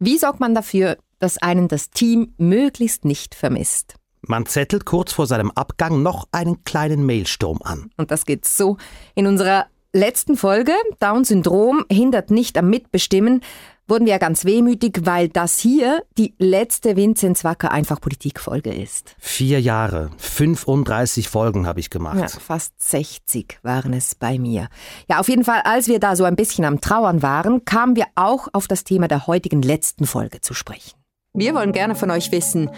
Wie 0.00 0.16
sorgt 0.16 0.38
man 0.38 0.54
dafür, 0.54 0.96
dass 1.18 1.38
einen 1.38 1.66
das 1.66 1.90
Team 1.90 2.32
möglichst 2.38 3.04
nicht 3.04 3.34
vermisst? 3.34 3.96
Man 4.22 4.46
zettelt 4.46 4.84
kurz 4.84 5.12
vor 5.12 5.26
seinem 5.26 5.50
Abgang 5.50 6.02
noch 6.02 6.28
einen 6.30 6.62
kleinen 6.62 7.04
Mailsturm 7.04 7.58
an. 7.62 7.90
Und 7.96 8.12
das 8.12 8.24
geht 8.24 8.46
so. 8.46 8.76
In 9.16 9.26
unserer 9.26 9.66
letzten 9.92 10.36
Folge, 10.36 10.72
Down-Syndrom 11.00 11.84
hindert 11.90 12.30
nicht 12.30 12.58
am 12.58 12.68
Mitbestimmen, 12.70 13.42
wurden 13.86 14.04
wir 14.04 14.12
ja 14.12 14.18
ganz 14.18 14.44
wehmütig, 14.44 15.00
weil 15.04 15.28
das 15.28 15.58
hier 15.58 16.02
die 16.18 16.34
letzte 16.38 16.94
Vinzenz 16.94 17.42
Wacker 17.42 17.72
einfach 17.72 18.00
Politik-Folge 18.00 18.72
ist. 18.72 19.16
Vier 19.18 19.60
Jahre, 19.60 20.10
35 20.18 21.28
Folgen 21.28 21.66
habe 21.66 21.80
ich 21.80 21.88
gemacht. 21.88 22.18
Ja, 22.18 22.28
fast 22.28 22.74
60 22.82 23.58
waren 23.62 23.94
es 23.94 24.14
bei 24.14 24.38
mir. 24.38 24.68
Ja, 25.08 25.20
auf 25.20 25.28
jeden 25.28 25.44
Fall, 25.44 25.62
als 25.64 25.88
wir 25.88 26.00
da 26.00 26.16
so 26.16 26.24
ein 26.24 26.36
bisschen 26.36 26.66
am 26.66 26.80
Trauern 26.82 27.22
waren, 27.22 27.64
kamen 27.64 27.96
wir 27.96 28.06
auch 28.14 28.48
auf 28.52 28.68
das 28.68 28.84
Thema 28.84 29.08
der 29.08 29.26
heutigen 29.26 29.62
letzten 29.62 30.06
Folge 30.06 30.42
zu 30.42 30.52
sprechen. 30.52 30.98
Wir 31.32 31.54
wollen 31.54 31.72
gerne 31.72 31.94
von 31.94 32.10
euch 32.10 32.30
wissen, 32.30 32.70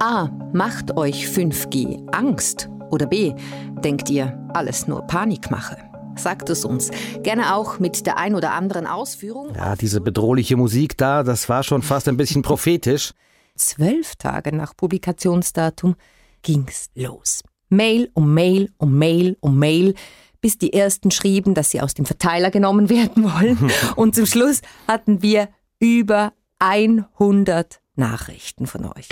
A. 0.00 0.28
Macht 0.52 0.96
euch 0.96 1.26
5G 1.26 2.12
Angst? 2.12 2.68
Oder 2.90 3.06
B. 3.06 3.34
Denkt 3.82 4.10
ihr, 4.10 4.38
alles 4.52 4.86
nur 4.86 5.02
Panikmache? 5.02 5.76
Sagt 6.16 6.50
es 6.50 6.64
uns. 6.64 6.90
Gerne 7.22 7.54
auch 7.54 7.78
mit 7.78 8.06
der 8.06 8.18
ein 8.18 8.34
oder 8.34 8.52
anderen 8.52 8.86
Ausführung. 8.86 9.54
Ja, 9.54 9.76
diese 9.76 10.00
bedrohliche 10.00 10.56
Musik 10.56 10.96
da, 10.96 11.22
das 11.22 11.48
war 11.48 11.62
schon 11.62 11.82
fast 11.82 12.08
ein 12.08 12.16
bisschen 12.16 12.42
prophetisch. 12.42 13.12
Zwölf 13.56 14.16
Tage 14.16 14.54
nach 14.54 14.76
Publikationsdatum 14.76 15.96
ging's 16.42 16.90
los. 16.94 17.42
Mail 17.68 18.10
um 18.14 18.32
Mail 18.32 18.70
um 18.78 18.96
Mail 18.98 19.36
um 19.40 19.58
Mail, 19.58 19.94
bis 20.40 20.58
die 20.58 20.72
ersten 20.72 21.10
schrieben, 21.10 21.54
dass 21.54 21.70
sie 21.70 21.80
aus 21.80 21.94
dem 21.94 22.06
Verteiler 22.06 22.50
genommen 22.50 22.88
werden 22.90 23.24
wollen. 23.24 23.70
Und 23.96 24.14
zum 24.14 24.26
Schluss 24.26 24.60
hatten 24.86 25.22
wir 25.22 25.48
über 25.80 26.32
100 26.58 27.80
Nachrichten 27.96 28.66
von 28.66 28.84
euch. 28.84 29.08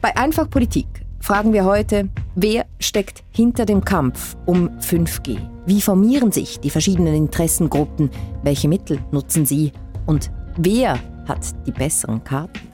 Bei 0.00 0.16
Einfach 0.16 0.50
Politik 0.50 1.03
fragen 1.24 1.54
wir 1.54 1.64
heute, 1.64 2.10
wer 2.34 2.66
steckt 2.78 3.24
hinter 3.30 3.64
dem 3.64 3.82
Kampf 3.82 4.36
um 4.44 4.68
5G? 4.80 5.38
Wie 5.64 5.80
formieren 5.80 6.32
sich 6.32 6.60
die 6.60 6.68
verschiedenen 6.68 7.14
Interessengruppen? 7.14 8.10
Welche 8.42 8.68
Mittel 8.68 8.98
nutzen 9.10 9.46
sie? 9.46 9.72
Und 10.04 10.30
wer 10.58 10.98
hat 11.26 11.54
die 11.66 11.72
besseren 11.72 12.22
Karten? 12.24 12.68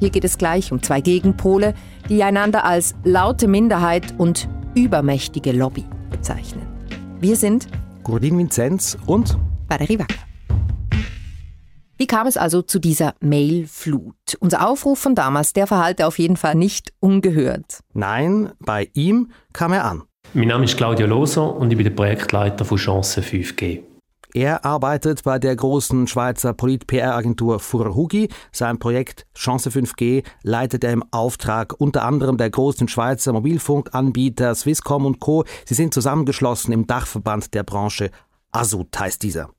Hier 0.00 0.08
geht 0.08 0.24
es 0.24 0.38
gleich 0.38 0.72
um 0.72 0.82
zwei 0.82 1.02
Gegenpole, 1.02 1.74
die 2.08 2.22
einander 2.22 2.64
als 2.64 2.94
laute 3.04 3.46
Minderheit 3.46 4.14
und 4.16 4.48
übermächtige 4.74 5.52
Lobby 5.52 5.84
bezeichnen. 6.10 6.66
Wir 7.20 7.36
sind 7.36 7.68
Gurdin 8.04 8.38
Vinzenz 8.38 8.96
und 9.04 9.36
Valerie 9.68 9.98
Wacker. 9.98 10.31
Wie 12.02 12.08
kam 12.08 12.26
es 12.26 12.36
also 12.36 12.62
zu 12.62 12.80
dieser 12.80 13.14
Mailflut? 13.20 14.16
Unser 14.40 14.68
Aufruf 14.68 14.98
von 14.98 15.14
damals, 15.14 15.52
der 15.52 15.68
verhallte 15.68 16.08
auf 16.08 16.18
jeden 16.18 16.36
Fall 16.36 16.56
nicht 16.56 16.92
ungehört. 16.98 17.78
Nein, 17.92 18.50
bei 18.58 18.90
ihm 18.92 19.30
kam 19.52 19.72
er 19.72 19.84
an. 19.84 20.02
Mein 20.34 20.48
Name 20.48 20.64
ist 20.64 20.76
Claudio 20.76 21.06
Loser 21.06 21.54
und 21.54 21.70
ich 21.70 21.76
bin 21.76 21.84
der 21.84 21.92
Projektleiter 21.92 22.64
von 22.64 22.76
Chance 22.76 23.20
5G. 23.20 23.84
Er 24.34 24.64
arbeitet 24.64 25.22
bei 25.22 25.38
der 25.38 25.54
großen 25.54 26.08
Schweizer 26.08 26.54
Polit-PR-Agentur 26.54 27.60
Furhugi. 27.60 28.30
Sein 28.50 28.80
Projekt 28.80 29.24
Chance 29.36 29.70
5G 29.70 30.24
leitet 30.42 30.82
er 30.82 30.90
im 30.90 31.04
Auftrag 31.12 31.72
unter 31.78 32.02
anderem 32.02 32.36
der 32.36 32.50
großen 32.50 32.88
Schweizer 32.88 33.32
Mobilfunkanbieter 33.32 34.56
Swisscom 34.56 35.06
und 35.06 35.20
Co. 35.20 35.44
Sie 35.66 35.74
sind 35.74 35.94
zusammengeschlossen 35.94 36.72
im 36.72 36.88
Dachverband 36.88 37.54
der 37.54 37.62
Branche. 37.62 38.10
ASUT 38.50 38.98
heißt 38.98 39.22
dieser. 39.22 39.50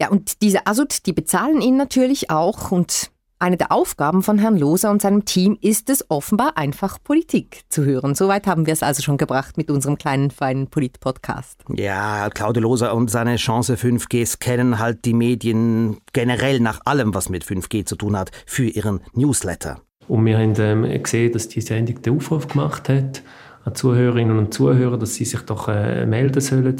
Ja, 0.00 0.08
und 0.08 0.42
diese 0.42 0.66
Asut, 0.66 1.06
die 1.06 1.12
bezahlen 1.12 1.60
ihn 1.60 1.76
natürlich 1.76 2.30
auch 2.30 2.70
und 2.70 3.10
eine 3.38 3.58
der 3.58 3.70
Aufgaben 3.70 4.22
von 4.22 4.38
Herrn 4.38 4.56
Loser 4.56 4.90
und 4.90 5.02
seinem 5.02 5.26
Team 5.26 5.58
ist 5.60 5.90
es 5.90 6.10
offenbar 6.10 6.56
einfach 6.56 6.98
Politik 7.02 7.64
zu 7.68 7.84
hören. 7.84 8.14
Soweit 8.14 8.46
haben 8.46 8.64
wir 8.64 8.72
es 8.72 8.82
also 8.82 9.02
schon 9.02 9.18
gebracht 9.18 9.58
mit 9.58 9.70
unserem 9.70 9.98
kleinen 9.98 10.30
feinen 10.30 10.68
Polit-Podcast. 10.68 11.62
Ja, 11.74 12.30
Claude 12.30 12.60
Loser 12.60 12.94
und 12.94 13.10
seine 13.10 13.36
Chance 13.36 13.74
5G 13.74 14.24
scannen 14.24 14.78
halt 14.78 15.04
die 15.04 15.12
Medien 15.12 15.98
generell 16.14 16.60
nach 16.60 16.80
allem, 16.86 17.14
was 17.14 17.28
mit 17.28 17.44
5G 17.44 17.84
zu 17.84 17.96
tun 17.96 18.16
hat, 18.16 18.30
für 18.46 18.64
ihren 18.64 19.00
Newsletter. 19.12 19.80
Und 20.08 20.24
wir 20.24 20.38
haben 20.38 20.54
ähm, 20.58 21.02
gesehen, 21.02 21.32
dass 21.32 21.48
die 21.48 21.60
Sendung 21.60 22.00
den 22.00 22.16
Aufruf 22.16 22.48
gemacht 22.48 22.88
hat 22.88 23.22
an 23.64 23.74
Zuhörerinnen 23.74 24.38
und 24.38 24.54
Zuhörer, 24.54 24.96
dass 24.96 25.14
sie 25.14 25.24
sich 25.24 25.40
doch 25.40 25.68
äh, 25.68 26.06
melden 26.06 26.40
sollen 26.40 26.76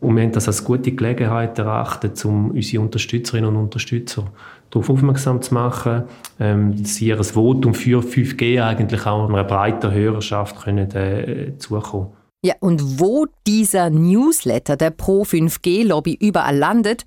und 0.00 0.16
wir 0.16 0.22
haben 0.22 0.32
das 0.32 0.46
als 0.46 0.62
gute 0.62 0.92
Gelegenheit 0.92 1.58
erachtet, 1.58 2.24
um 2.24 2.52
unsere 2.52 2.82
Unterstützerinnen 2.82 3.48
und 3.48 3.56
Unterstützer 3.56 4.24
darauf 4.70 4.90
aufmerksam 4.90 5.42
zu 5.42 5.54
machen, 5.54 6.04
ähm, 6.38 6.80
dass 6.80 6.96
sie 6.96 7.08
ihr 7.08 7.22
Votum 7.22 7.74
für 7.74 8.02
5G 8.02 8.62
eigentlich 8.62 9.06
auch 9.06 9.28
einer 9.28 9.44
breiten 9.44 9.90
Hörerschaft 9.90 10.62
können, 10.62 10.90
äh, 10.92 11.56
zukommen. 11.58 12.08
Ja, 12.42 12.54
und 12.60 13.00
wo 13.00 13.26
dieser 13.46 13.90
Newsletter 13.90 14.76
der 14.76 14.90
Pro-5G-Lobby 14.90 16.16
überall 16.20 16.56
landet, 16.56 17.04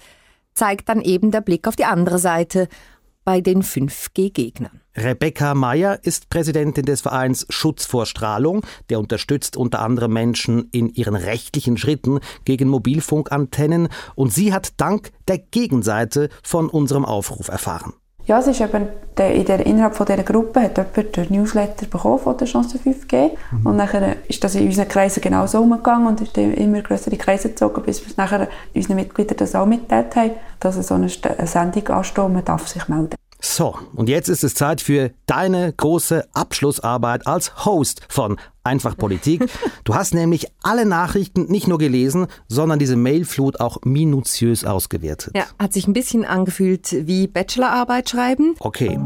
zeigt 0.54 0.90
dann 0.90 1.00
eben 1.02 1.32
der 1.32 1.42
Blick 1.42 1.68
auf 1.68 1.78
die 1.78 1.86
andere 1.86 2.20
Seite, 2.20 2.68
bei 3.32 3.40
den 3.40 3.64
5G-Gegnern. 3.64 4.82
Rebecca 4.94 5.56
Meyer 5.56 6.00
ist 6.04 6.28
Präsidentin 6.28 6.84
des 6.84 7.00
Vereins 7.00 7.46
Schutz 7.48 7.86
vor 7.86 8.06
Strahlung. 8.06 8.66
Der 8.90 9.00
unterstützt 9.00 9.56
unter 9.56 9.80
anderem 9.80 10.12
Menschen 10.12 10.68
in 10.74 10.90
ihren 10.90 11.16
rechtlichen 11.16 11.78
Schritten 11.78 12.20
gegen 12.44 12.68
Mobilfunkantennen. 12.68 13.88
Und 14.16 14.34
sie 14.34 14.52
hat 14.52 14.74
dank 14.82 15.14
der 15.30 15.38
Gegenseite 15.38 16.28
von 16.44 16.68
unserem 16.68 17.06
Aufruf 17.06 17.48
erfahren. 17.48 17.94
Ja, 18.32 18.40
es 18.40 18.48
ist 18.48 18.62
eben 18.62 18.88
der, 19.18 19.36
in 19.36 19.44
der, 19.44 19.66
innerhalb 19.66 19.94
von 19.94 20.06
dieser 20.06 20.24
Gruppe 20.24 20.62
hat 20.62 20.78
jemand 20.78 21.18
den 21.18 21.34
Newsletter 21.34 21.86
bekommen 21.86 22.18
von 22.18 22.38
der 22.38 22.48
Chance 22.48 22.78
5G 22.78 23.32
mhm. 23.52 23.66
und 23.66 23.76
nachher 23.76 24.16
ist 24.30 24.42
das 24.42 24.56
in 24.56 24.68
unseren 24.68 24.88
Kreisen 24.88 25.20
genau 25.20 25.46
so 25.48 25.60
umgegangen 25.60 26.08
und 26.08 26.22
ist 26.22 26.38
immer 26.38 26.82
größere 26.82 27.18
Kreise 27.18 27.50
gezogen, 27.50 27.84
bis 27.84 28.08
wir 28.08 28.14
nachher 28.16 28.48
unseren 28.74 28.96
Mitgliedern 28.96 29.36
das 29.36 29.54
auch 29.54 29.66
mitgeteilt 29.66 30.16
haben, 30.16 30.32
dass 30.62 30.76
so 30.76 30.94
eine, 30.94 31.10
eine 31.38 31.46
Sendung 31.46 31.86
ansteht 31.90 32.24
und 32.24 32.32
man 32.32 32.46
darf 32.46 32.70
sich 32.70 32.88
melden. 32.88 33.18
So, 33.42 33.76
und 33.96 34.08
jetzt 34.08 34.30
ist 34.30 34.46
es 34.46 34.54
Zeit 34.54 34.80
für 34.80 35.12
deine 35.26 35.74
große 35.74 36.26
Abschlussarbeit 36.32 37.28
als 37.28 37.66
Host 37.66 38.02
von 38.08 38.38
Einfach 38.64 38.98
Politik. 38.98 39.44
Du 39.84 39.96
hast 39.96 40.14
nämlich 40.14 40.46
alle 40.62 40.86
Nachrichten 40.86 41.46
nicht 41.46 41.68
nur 41.68 41.80
gelesen, 41.80 42.28
sondern 42.48 42.78
diese 42.78 42.96
Mailflut 42.96 43.60
auch 43.60 43.80
minutiös 43.84 44.64
ausgewertet. 44.64 45.34
Ja, 45.36 45.46
hat 45.58 45.74
sich 45.74 45.88
ein 45.88 45.94
bisschen 45.94 46.24
angefühlt 46.24 46.96
wie 47.08 47.28
Bachelorarbeit 47.28 48.10
schreiben. 48.10 48.56
Okay. 48.60 49.00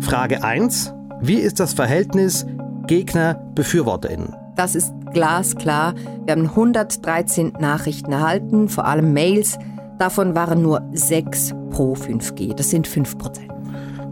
Frage 0.00 0.44
1. 0.44 0.92
Wie 1.22 1.36
ist 1.36 1.58
das 1.58 1.72
Verhältnis 1.72 2.44
Gegner-BefürworterInnen? 2.86 4.34
Das 4.56 4.74
ist 4.74 4.92
glasklar. 5.12 5.94
Wir 6.26 6.32
haben 6.32 6.50
113 6.50 7.54
Nachrichten 7.58 8.12
erhalten, 8.12 8.68
vor 8.68 8.84
allem 8.84 9.14
Mails. 9.14 9.58
Davon 9.98 10.34
waren 10.34 10.60
nur 10.60 10.82
sechs 10.92 11.54
pro 11.70 11.94
5G. 11.94 12.54
Das 12.54 12.68
sind 12.68 12.86
5 12.86 13.16
Prozent. 13.16 13.55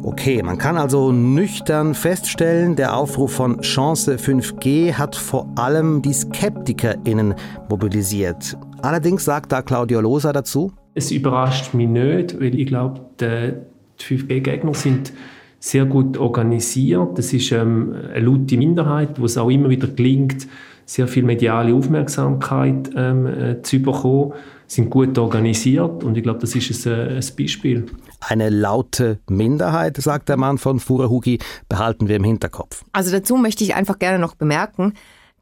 Okay, 0.07 0.43
man 0.43 0.59
kann 0.59 0.77
also 0.77 1.13
nüchtern 1.13 1.95
feststellen, 1.95 2.77
der 2.77 2.95
Aufruf 2.95 3.33
von 3.33 3.63
Chance 3.63 4.17
5G 4.17 4.93
hat 4.93 5.17
vor 5.17 5.49
allem 5.57 6.03
die 6.03 6.13
SkeptikerInnen 6.13 7.35
mobilisiert. 7.71 8.55
Allerdings 8.83 9.25
sagt 9.25 9.51
da 9.51 9.63
Claudio 9.63 10.03
Losa 10.03 10.35
dazu. 10.35 10.73
Es 10.93 11.11
überrascht 11.11 11.73
mich 11.73 11.89
nicht, 11.89 12.39
weil 12.39 12.55
ich 12.55 12.67
glaube, 12.67 13.01
die 13.19 13.55
5G-Gegner 13.99 14.75
sind 14.75 15.15
sehr 15.59 15.87
gut 15.87 16.19
organisiert. 16.19 17.17
Das 17.17 17.33
ist 17.33 17.51
ähm, 17.53 17.95
eine 18.15 18.27
laute 18.27 18.59
Minderheit, 18.59 19.19
wo 19.19 19.25
es 19.25 19.39
auch 19.39 19.49
immer 19.49 19.71
wieder 19.71 19.89
gelingt, 19.89 20.47
sehr 20.85 21.09
viel 21.09 21.23
mediale 21.23 21.75
Aufmerksamkeit 21.75 22.91
ähm, 22.95 23.27
äh, 23.27 23.63
zu 23.63 23.81
bekommen 23.81 24.35
sind 24.67 24.91
gut 24.91 25.17
organisiert 25.19 26.05
und 26.05 26.17
ich 26.17 26.23
glaube, 26.23 26.41
das 26.41 26.55
ist 26.55 26.87
ein, 26.87 27.17
ein 27.17 27.25
Beispiel. 27.39 27.87
Eine 28.21 28.49
laute 28.51 29.21
Minderheit, 29.29 29.97
sagt 29.99 30.29
der 30.29 30.37
Mann 30.37 30.59
von 30.59 30.81
Furahugi, 30.81 31.39
behalten 31.69 32.09
wir 32.09 32.17
im 32.17 32.25
Hinterkopf. 32.25 32.85
Also 32.93 33.11
dazu 33.11 33.37
möchte 33.37 33.65
ich 33.65 33.75
einfach 33.75 33.99
gerne 33.99 34.19
noch 34.19 34.35
bemerken, 34.35 34.95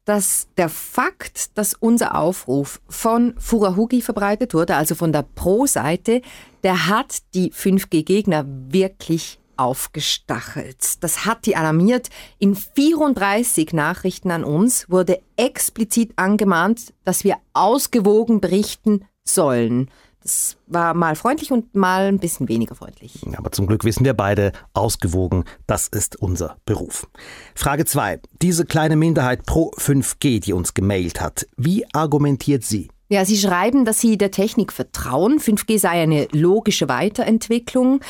dass 0.05 0.49
der 0.57 0.69
Fakt, 0.69 1.57
dass 1.57 1.75
unser 1.75 2.17
Aufruf 2.17 2.81
von 2.89 3.35
Furahugi 3.39 4.03
verbreitet 4.03 4.53
wurde, 4.53 4.77
also 4.77 4.95
von 4.95 5.13
der 5.13 5.23
Pro-Seite, 5.23 6.23
der 6.65 6.89
hat 6.89 7.19
die 7.35 7.53
5G-Gegner 7.53 8.45
wirklich 8.47 9.39
aufgestachelt. 9.57 11.03
Das 11.05 11.25
hat 11.25 11.47
die 11.47 11.57
alarmiert. 11.57 12.09
In 12.39 12.57
34 12.57 13.73
Nachrichten 13.73 14.31
an 14.31 14.45
uns 14.45 14.91
wurde 14.91 15.21
explizit 15.37 16.13
angemahnt, 16.17 16.93
dass 17.05 17.23
wir 17.23 17.37
ausgewogen 17.53 18.41
berichten 18.41 19.05
sollen. 19.25 19.91
Das 20.23 20.57
war 20.67 20.95
mal 20.95 21.17
freundlich 21.17 21.51
und 21.51 21.75
mal 21.75 22.07
ein 22.07 22.19
bisschen 22.19 22.49
weniger 22.49 22.77
freundlich. 22.77 23.21
Aber 23.37 23.51
zum 23.51 23.67
Glück 23.67 23.85
wissen 23.85 24.05
wir 24.05 24.15
beide, 24.15 24.53
ausgewogen, 24.73 25.45
das 25.67 25.89
ist 25.89 26.15
unser 26.17 26.59
Beruf. 26.65 27.09
Frage 27.57 27.85
2. 27.85 28.21
Diese 28.41 28.65
kleine 28.65 28.95
Minderheit 28.95 29.45
pro 29.45 29.73
5G, 29.73 30.41
die 30.41 30.53
uns 30.53 30.75
gemailt 30.75 31.21
hat, 31.21 31.49
wie 31.57 31.85
argumentiert 31.93 32.63
sie? 32.63 32.89
Ja, 33.09 33.25
Sie 33.27 33.37
schreiben, 33.37 33.85
dass 33.85 34.01
Sie 34.01 34.17
der 34.17 34.31
Technik 34.31 34.73
vertrauen. 34.73 35.39
5G 35.39 35.79
sei 35.79 35.91
eine 35.91 36.29
logische 36.31 36.89
Weiterentwicklung. 36.89 38.01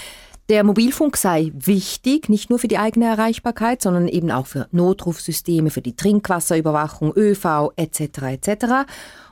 Der 0.48 0.64
Mobilfunk 0.64 1.16
sei 1.16 1.50
wichtig, 1.54 2.28
nicht 2.28 2.50
nur 2.50 2.58
für 2.58 2.68
die 2.68 2.78
eigene 2.78 3.06
Erreichbarkeit, 3.06 3.80
sondern 3.80 4.06
eben 4.06 4.30
auch 4.30 4.46
für 4.46 4.68
Notrufsysteme, 4.70 5.70
für 5.70 5.82
die 5.82 5.96
Trinkwasserüberwachung, 5.96 7.12
ÖV 7.16 7.72
etc. 7.76 8.00
etc. 8.22 8.66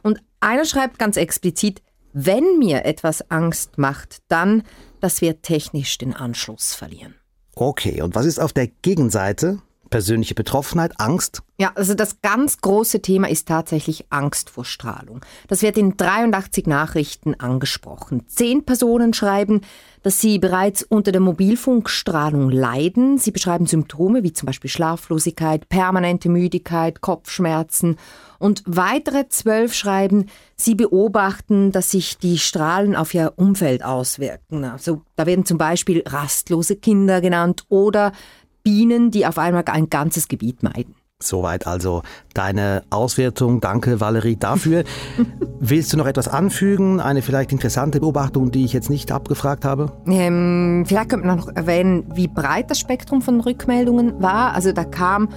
Und 0.03 0.21
einer 0.41 0.65
schreibt 0.65 0.99
ganz 0.99 1.17
explizit, 1.17 1.83
wenn 2.13 2.59
mir 2.59 2.85
etwas 2.85 3.31
Angst 3.31 3.79
macht, 3.79 4.19
dann, 4.29 4.63
dass 5.01 5.21
wir 5.21 5.43
technisch 5.43 5.97
den 5.99 6.15
Anschluss 6.15 6.75
verlieren. 6.75 7.15
Okay, 7.55 8.03
und 8.03 8.15
was 8.15 8.27
ist 8.27 8.41
auf 8.41 8.53
der 8.53 8.67
Gegenseite? 8.67 9.61
Persönliche 9.91 10.35
Betroffenheit, 10.35 10.93
Angst? 10.99 11.43
Ja, 11.59 11.73
also 11.75 11.93
das 11.93 12.23
ganz 12.23 12.63
große 12.63 13.03
Thema 13.03 13.29
ist 13.29 13.47
tatsächlich 13.47 14.07
Angst 14.09 14.49
vor 14.49 14.65
Strahlung. 14.65 15.21
Das 15.49 15.61
wird 15.61 15.77
in 15.77 15.97
83 15.97 16.67
Nachrichten 16.67 17.35
angesprochen. 17.35 18.23
Zehn 18.29 18.65
Personen 18.65 19.13
schreiben, 19.13 19.61
dass 20.03 20.21
sie 20.21 20.39
bereits 20.39 20.83
unter 20.83 21.13
der 21.13 21.21
Mobilfunkstrahlung 21.21 22.51
leiden. 22.51 23.19
Sie 23.19 23.31
beschreiben 23.31 23.67
Symptome 23.67 24.23
wie 24.23 24.33
zum 24.33 24.47
Beispiel 24.47 24.71
Schlaflosigkeit, 24.71 25.69
permanente 25.69 26.31
Müdigkeit, 26.31 27.03
Kopfschmerzen. 27.03 27.99
Und 28.39 28.63
weitere 28.65 29.29
zwölf 29.29 29.75
schreiben, 29.75 30.31
sie 30.57 30.75
beobachten, 30.75 31.73
dass 31.73 31.91
sich 31.91 32.17
die 32.17 32.39
Strahlen 32.39 32.97
auf 32.97 33.13
ihr 33.13 33.35
Umfeld 33.37 33.85
auswirken. 33.85 34.65
Also 34.65 35.03
da 35.17 35.27
werden 35.27 35.45
zum 35.45 35.59
Beispiel 35.59 36.03
rastlose 36.07 36.77
Kinder 36.77 37.21
genannt 37.21 37.67
oder 37.69 38.13
Bienen, 38.63 39.11
die 39.11 39.27
auf 39.27 39.39
einmal 39.39 39.65
ein 39.67 39.91
ganzes 39.91 40.29
Gebiet 40.29 40.63
meiden. 40.63 40.95
Soweit 41.23 41.67
also 41.67 42.03
deine 42.33 42.83
Auswertung. 42.89 43.61
Danke, 43.61 44.01
Valerie, 44.01 44.37
dafür. 44.37 44.85
Willst 45.61 45.93
du 45.93 45.99
noch 45.99 46.07
etwas 46.07 46.29
anfügen? 46.29 46.99
Eine 46.99 47.21
vielleicht 47.21 47.53
interessante 47.53 48.01
Beobachtung, 48.01 48.51
die 48.51 48.65
ich 48.65 48.73
jetzt 48.73 48.89
nicht 48.89 49.13
abgefragt 49.13 49.67
habe? 49.67 49.93
Ähm, 50.07 50.85
vielleicht 50.87 51.11
könnte 51.11 51.27
man 51.27 51.37
noch 51.37 51.55
erwähnen, 51.55 52.05
wie 52.15 52.27
breit 52.27 52.71
das 52.71 52.79
Spektrum 52.79 53.21
von 53.21 53.41
Rückmeldungen 53.41 54.23
war. 54.23 54.55
Also 54.55 54.73
da 54.73 54.85
kam 54.85 55.29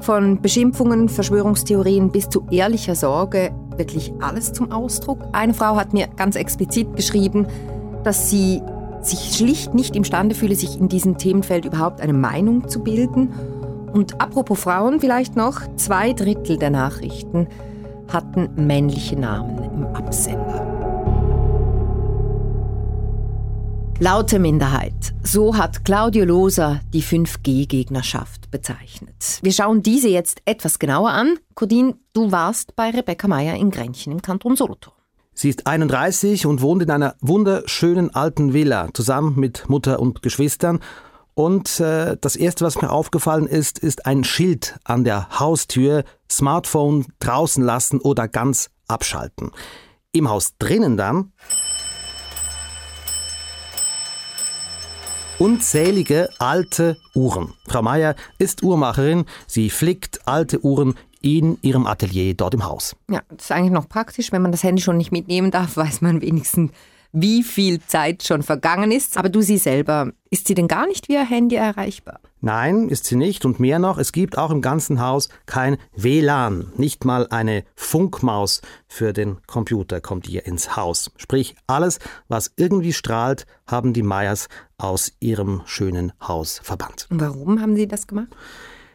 von 0.00 0.42
Beschimpfungen, 0.42 1.08
Verschwörungstheorien 1.08 2.10
bis 2.10 2.28
zu 2.28 2.44
ehrlicher 2.50 2.96
Sorge 2.96 3.52
wirklich 3.76 4.12
alles 4.20 4.52
zum 4.52 4.72
Ausdruck. 4.72 5.20
Eine 5.32 5.54
Frau 5.54 5.76
hat 5.76 5.92
mir 5.92 6.08
ganz 6.16 6.34
explizit 6.34 6.96
geschrieben, 6.96 7.46
dass 8.02 8.28
sie 8.28 8.60
sich 9.02 9.36
schlicht 9.36 9.74
nicht 9.74 9.96
imstande 9.96 10.34
fühle, 10.34 10.54
sich 10.54 10.78
in 10.78 10.88
diesem 10.88 11.18
Themenfeld 11.18 11.64
überhaupt 11.64 12.00
eine 12.00 12.12
Meinung 12.12 12.68
zu 12.68 12.82
bilden. 12.82 13.32
Und 13.92 14.20
apropos 14.20 14.60
Frauen 14.60 15.00
vielleicht 15.00 15.36
noch, 15.36 15.60
zwei 15.76 16.12
Drittel 16.12 16.58
der 16.58 16.70
Nachrichten 16.70 17.48
hatten 18.08 18.48
männliche 18.56 19.16
Namen 19.16 19.62
im 19.64 19.86
Absender. 19.94 20.78
Laute 24.00 24.38
Minderheit. 24.38 25.12
So 25.24 25.56
hat 25.56 25.84
Claudio 25.84 26.24
Loser 26.24 26.80
die 26.92 27.02
5G-Gegnerschaft 27.02 28.48
bezeichnet. 28.48 29.40
Wir 29.42 29.52
schauen 29.52 29.82
diese 29.82 30.08
jetzt 30.08 30.40
etwas 30.44 30.78
genauer 30.78 31.10
an. 31.10 31.36
Codin, 31.54 31.96
du 32.12 32.30
warst 32.30 32.76
bei 32.76 32.90
Rebecca 32.90 33.26
Meyer 33.26 33.56
in 33.56 33.72
Grenchen 33.72 34.12
im 34.12 34.22
Kanton 34.22 34.54
Solothurn. 34.54 34.97
Sie 35.40 35.50
ist 35.50 35.68
31 35.68 36.46
und 36.46 36.62
wohnt 36.62 36.82
in 36.82 36.90
einer 36.90 37.14
wunderschönen 37.20 38.12
alten 38.12 38.54
Villa 38.54 38.88
zusammen 38.92 39.38
mit 39.38 39.68
Mutter 39.68 40.00
und 40.00 40.20
Geschwistern. 40.20 40.80
Und 41.34 41.78
äh, 41.78 42.16
das 42.20 42.34
Erste, 42.34 42.64
was 42.64 42.82
mir 42.82 42.90
aufgefallen 42.90 43.46
ist, 43.46 43.78
ist 43.78 44.04
ein 44.04 44.24
Schild 44.24 44.80
an 44.82 45.04
der 45.04 45.38
Haustür, 45.38 46.02
Smartphone 46.28 47.06
draußen 47.20 47.62
lassen 47.62 48.00
oder 48.00 48.26
ganz 48.26 48.70
abschalten. 48.88 49.52
Im 50.10 50.28
Haus 50.28 50.56
drinnen 50.58 50.96
dann 50.96 51.30
unzählige 55.38 56.30
alte 56.38 56.96
Uhren. 57.14 57.54
Frau 57.68 57.82
Meier 57.82 58.16
ist 58.38 58.62
Uhrmacherin, 58.62 59.24
sie 59.46 59.70
flickt 59.70 60.26
alte 60.26 60.64
Uhren 60.64 60.94
in 61.20 61.58
ihrem 61.62 61.86
Atelier 61.86 62.34
dort 62.34 62.54
im 62.54 62.64
Haus. 62.64 62.96
Ja, 63.10 63.22
das 63.28 63.46
ist 63.46 63.52
eigentlich 63.52 63.72
noch 63.72 63.88
praktisch. 63.88 64.32
Wenn 64.32 64.42
man 64.42 64.52
das 64.52 64.62
Handy 64.62 64.82
schon 64.82 64.96
nicht 64.96 65.12
mitnehmen 65.12 65.50
darf, 65.50 65.76
weiß 65.76 66.00
man 66.00 66.20
wenigstens, 66.20 66.70
wie 67.12 67.42
viel 67.42 67.80
Zeit 67.80 68.22
schon 68.22 68.42
vergangen 68.42 68.92
ist. 68.92 69.16
Aber 69.16 69.28
du 69.28 69.40
sie 69.40 69.58
selber, 69.58 70.12
ist 70.30 70.46
sie 70.46 70.54
denn 70.54 70.68
gar 70.68 70.86
nicht 70.86 71.08
via 71.08 71.22
Handy 71.22 71.56
erreichbar? 71.56 72.20
Nein, 72.40 72.88
ist 72.88 73.06
sie 73.06 73.16
nicht. 73.16 73.44
Und 73.44 73.58
mehr 73.58 73.78
noch, 73.78 73.98
es 73.98 74.12
gibt 74.12 74.38
auch 74.38 74.50
im 74.50 74.62
ganzen 74.62 75.00
Haus 75.00 75.28
kein 75.46 75.78
WLAN. 75.96 76.72
Nicht 76.76 77.04
mal 77.04 77.26
eine 77.28 77.64
Funkmaus 77.74 78.60
für 78.86 79.12
den 79.12 79.38
Computer 79.46 80.00
kommt 80.00 80.26
hier 80.26 80.46
ins 80.46 80.76
Haus. 80.76 81.10
Sprich, 81.16 81.56
alles, 81.66 81.98
was 82.28 82.52
irgendwie 82.56 82.92
strahlt, 82.92 83.46
haben 83.66 83.92
die 83.92 84.02
Meyers 84.02 84.48
aus 84.76 85.12
ihrem 85.18 85.62
schönen 85.64 86.12
Haus 86.20 86.60
verbannt. 86.62 87.06
Und 87.10 87.20
warum 87.20 87.60
haben 87.60 87.74
sie 87.74 87.88
das 87.88 88.06
gemacht? 88.06 88.28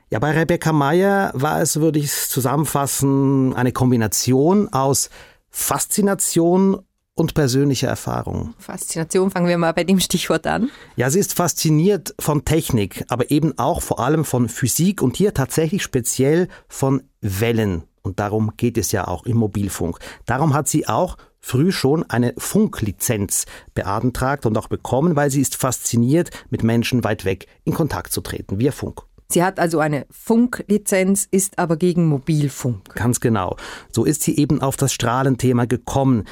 Ja, 0.09 0.19
bei 0.19 0.31
Rebecca 0.31 0.71
Meyer 0.71 1.31
war 1.33 1.61
es, 1.61 1.79
würde 1.79 1.99
ich 1.99 2.05
es 2.05 2.29
zusammenfassen, 2.29 3.53
eine 3.55 3.71
Kombination 3.71 4.71
aus 4.71 5.09
Faszination 5.49 6.79
und 7.15 7.33
persönlicher 7.33 7.87
Erfahrung. 7.87 8.53
Faszination, 8.57 9.29
fangen 9.31 9.47
wir 9.47 9.57
mal 9.57 9.71
bei 9.73 9.83
dem 9.83 9.99
Stichwort 9.99 10.47
an. 10.47 10.69
Ja, 10.95 11.09
sie 11.09 11.19
ist 11.19 11.35
fasziniert 11.35 12.15
von 12.19 12.43
Technik, 12.43 13.05
aber 13.07 13.29
eben 13.31 13.57
auch 13.57 13.81
vor 13.81 13.99
allem 13.99 14.25
von 14.25 14.49
Physik 14.49 15.01
und 15.01 15.15
hier 15.15 15.33
tatsächlich 15.33 15.83
speziell 15.83 16.47
von 16.67 17.03
Wellen. 17.21 17.83
Und 18.01 18.19
darum 18.19 18.51
geht 18.57 18.77
es 18.77 18.91
ja 18.91 19.07
auch 19.07 19.25
im 19.25 19.37
Mobilfunk. 19.37 19.99
Darum 20.25 20.53
hat 20.53 20.67
sie 20.67 20.87
auch 20.87 21.17
früh 21.39 21.71
schon 21.71 22.09
eine 22.09 22.33
Funklizenz 22.37 23.45
beantragt 23.73 24.45
und 24.45 24.57
auch 24.57 24.67
bekommen, 24.67 25.15
weil 25.15 25.29
sie 25.29 25.41
ist 25.41 25.55
fasziniert, 25.55 26.31
mit 26.49 26.63
Menschen 26.63 27.03
weit 27.03 27.25
weg 27.25 27.47
in 27.63 27.73
Kontakt 27.73 28.11
zu 28.11 28.21
treten, 28.21 28.59
via 28.59 28.71
Funk. 28.71 29.03
Sie 29.33 29.43
hat 29.43 29.59
also 29.59 29.79
eine 29.79 30.05
Funklizenz, 30.11 31.27
ist 31.31 31.57
aber 31.57 31.75
gegen 31.75 32.05
Mobilfunk. 32.05 32.93
Ganz 32.93 33.19
genau. 33.19 33.55
So 33.91 34.05
ist 34.05 34.21
sie 34.21 34.37
eben 34.37 34.61
auf 34.61 34.77
das 34.77 34.93
Strahlenthema 34.93 35.65
gekommen. 35.65 36.25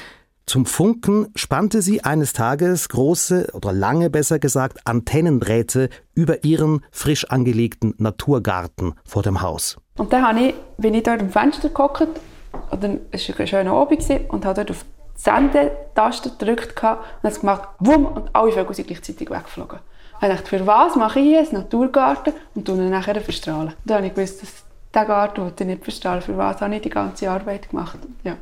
Zum 0.46 0.68
Funken 0.68 1.28
spannte 1.34 1.82
sie 1.82 2.04
eines 2.04 2.34
Tages 2.34 2.90
große 2.90 3.50
oder 3.54 3.74
lange 3.74 4.12
besser 4.12 4.38
gesagt 4.38 4.86
Antennendrähte 4.86 5.90
über 6.14 6.44
ihren 6.44 6.86
frisch 6.92 7.26
angelegten 7.26 7.96
Naturgarten 7.98 8.94
vor 9.04 9.24
dem 9.24 9.42
Haus. 9.42 9.78
Und 9.98 10.14
dann 10.14 10.38
ich, 10.38 10.54
bin 10.78 10.94
ich 10.94 11.02
dort 11.02 11.22
am 11.22 11.32
Fenster 11.32 11.70
geguckt, 11.70 12.08
oder 12.72 12.98
es 13.10 13.28
war 13.30 13.40
ein 13.40 13.48
schöner 13.48 13.72
Abend 13.72 14.08
und 14.30 14.46
habe 14.46 14.56
dort 14.58 14.70
auf 14.70 14.86
die 15.18 15.22
Sendetaste 15.22 16.30
gedrückt 16.38 16.84
und 16.84 17.30
es 17.30 17.40
gemacht, 17.40 17.68
wumm, 17.80 18.06
und 18.06 18.30
alle 18.36 18.52
Vögel 18.52 18.76
sind 18.76 18.88
gleichzeitig 18.88 19.32
weggeflogen. 19.32 19.80
Ich 20.22 20.28
dachte, 20.28 20.46
für 20.48 20.68
was 20.68 20.96
mache 20.96 21.20
ich 21.20 21.26
hier 21.26 21.40
einen 21.40 21.54
Naturgarten 21.54 22.34
und 22.54 22.66
tue 22.66 22.76
ihn 22.76 22.92
nachher 22.92 23.20
verstrahlen? 23.22 23.74
Dann 23.86 23.98
habe 23.98 24.08
ich 24.08 24.14
gewusst, 24.14 24.44
dass 24.44 24.52
diesen 24.94 25.08
Garten 25.08 25.52
ich 25.58 25.66
nicht 25.66 25.84
verstrahlen 25.84 26.22
Für 26.22 26.38
was 26.38 26.62
habe 26.62 26.76
ich 26.76 26.82
die 26.82 26.90
ganze 26.90 27.30
Arbeit 27.30 27.70
gemacht? 27.70 27.98
Ja. 28.24 28.38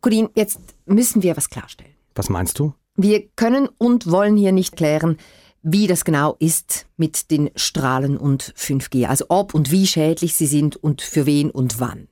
Corinne, 0.00 0.30
jetzt 0.34 0.58
müssen 0.86 1.22
wir 1.22 1.36
was 1.36 1.48
klarstellen. 1.48 1.94
Was 2.16 2.28
meinst 2.30 2.58
du? 2.58 2.74
Wir 2.96 3.28
können 3.36 3.68
und 3.78 4.10
wollen 4.10 4.36
hier 4.36 4.50
nicht 4.50 4.76
klären, 4.76 5.18
wie 5.62 5.86
das 5.86 6.04
genau 6.04 6.36
ist 6.38 6.86
mit 6.96 7.30
den 7.30 7.50
Strahlen 7.54 8.16
und 8.16 8.54
5G, 8.56 9.06
also 9.06 9.26
ob 9.28 9.54
und 9.54 9.70
wie 9.70 9.86
schädlich 9.86 10.34
sie 10.34 10.46
sind 10.46 10.76
und 10.76 11.00
für 11.00 11.26
wen 11.26 11.50
und 11.50 11.78
wann. 11.78 12.08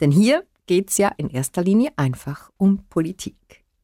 Denn 0.00 0.10
hier 0.10 0.44
geht 0.66 0.90
es 0.90 0.98
ja 0.98 1.12
in 1.16 1.28
erster 1.28 1.62
Linie 1.62 1.90
einfach 1.96 2.50
um 2.56 2.84
Politik. 2.88 3.36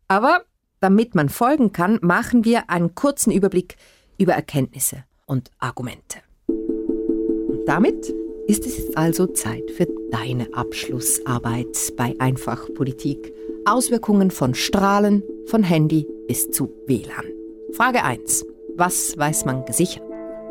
Aber 0.07 0.45
damit 0.81 1.15
man 1.15 1.29
folgen 1.29 1.73
kann, 1.73 1.99
machen 2.01 2.45
wir 2.45 2.71
einen 2.71 2.95
kurzen 2.95 3.33
Überblick 3.33 3.77
über 4.19 4.35
Erkenntnisse 4.35 5.05
und 5.27 5.51
Argumente. 5.59 6.19
Und 6.47 7.65
damit 7.67 8.15
ist 8.47 8.67
es 8.67 8.79
jetzt 8.79 8.99
also 8.99 9.27
Zeit 9.27 9.71
für 9.71 9.87
deine 10.11 10.53
Abschlussarbeit 10.53 11.77
bei 11.97 12.15
Einfach 12.19 12.67
Politik. 12.75 13.33
Auswirkungen 13.65 14.31
von 14.31 14.55
Strahlen, 14.55 15.23
von 15.47 15.63
Handy 15.63 16.07
bis 16.27 16.51
zu 16.51 16.73
WLAN. 16.87 17.25
Frage 17.73 18.03
1. 18.03 18.47
Was 18.77 19.17
weiß 19.19 19.45
man 19.45 19.65
gesichert? 19.67 20.03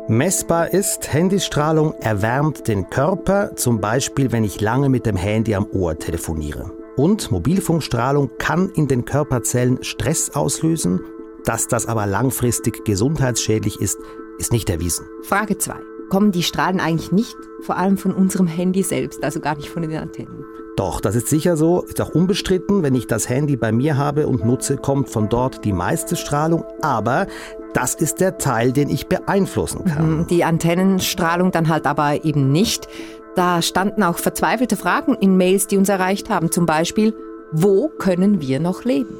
Messbar 0.06 0.72
ist, 0.72 1.12
Handystrahlung 1.12 1.92
erwärmt 2.00 2.68
den 2.68 2.88
Körper, 2.88 3.56
zum 3.56 3.80
Beispiel 3.80 4.32
wenn 4.32 4.44
ich 4.44 4.60
lange 4.60 4.88
mit 4.88 5.04
dem 5.04 5.16
Handy 5.16 5.54
am 5.54 5.66
Ohr 5.72 5.98
telefoniere. 5.98 6.72
Und 6.96 7.30
Mobilfunkstrahlung 7.30 8.30
kann 8.38 8.70
in 8.70 8.88
den 8.88 9.04
Körperzellen 9.04 9.82
Stress 9.82 10.30
auslösen, 10.30 11.00
dass 11.48 11.66
das 11.66 11.86
aber 11.86 12.06
langfristig 12.06 12.84
gesundheitsschädlich 12.84 13.80
ist, 13.80 13.98
ist 14.38 14.52
nicht 14.52 14.68
erwiesen. 14.68 15.06
Frage 15.22 15.56
2. 15.56 15.74
Kommen 16.10 16.30
die 16.30 16.42
Strahlen 16.42 16.78
eigentlich 16.78 17.10
nicht 17.10 17.36
vor 17.62 17.78
allem 17.78 17.96
von 17.96 18.12
unserem 18.12 18.46
Handy 18.46 18.82
selbst, 18.82 19.24
also 19.24 19.40
gar 19.40 19.56
nicht 19.56 19.70
von 19.70 19.80
den 19.80 19.96
Antennen? 19.96 20.44
Doch, 20.76 21.00
das 21.00 21.16
ist 21.16 21.28
sicher 21.28 21.56
so, 21.56 21.80
ist 21.80 22.00
auch 22.02 22.10
unbestritten. 22.10 22.82
Wenn 22.82 22.94
ich 22.94 23.06
das 23.06 23.30
Handy 23.30 23.56
bei 23.56 23.72
mir 23.72 23.96
habe 23.96 24.26
und 24.26 24.44
nutze, 24.44 24.76
kommt 24.76 25.08
von 25.08 25.30
dort 25.30 25.64
die 25.64 25.72
meiste 25.72 26.16
Strahlung. 26.16 26.64
Aber 26.82 27.26
das 27.72 27.94
ist 27.94 28.20
der 28.20 28.36
Teil, 28.36 28.72
den 28.72 28.90
ich 28.90 29.06
beeinflussen 29.06 29.86
kann. 29.86 30.18
Mhm, 30.18 30.26
die 30.26 30.44
Antennenstrahlung 30.44 31.50
dann 31.50 31.68
halt 31.68 31.86
aber 31.86 32.26
eben 32.26 32.52
nicht. 32.52 32.88
Da 33.36 33.62
standen 33.62 34.02
auch 34.02 34.18
verzweifelte 34.18 34.76
Fragen 34.76 35.14
in 35.14 35.38
Mails, 35.38 35.66
die 35.66 35.78
uns 35.78 35.88
erreicht 35.88 36.28
haben. 36.28 36.52
Zum 36.52 36.66
Beispiel, 36.66 37.14
Wo 37.52 37.88
können 37.88 38.42
wir 38.42 38.60
noch 38.60 38.84
leben? 38.84 39.16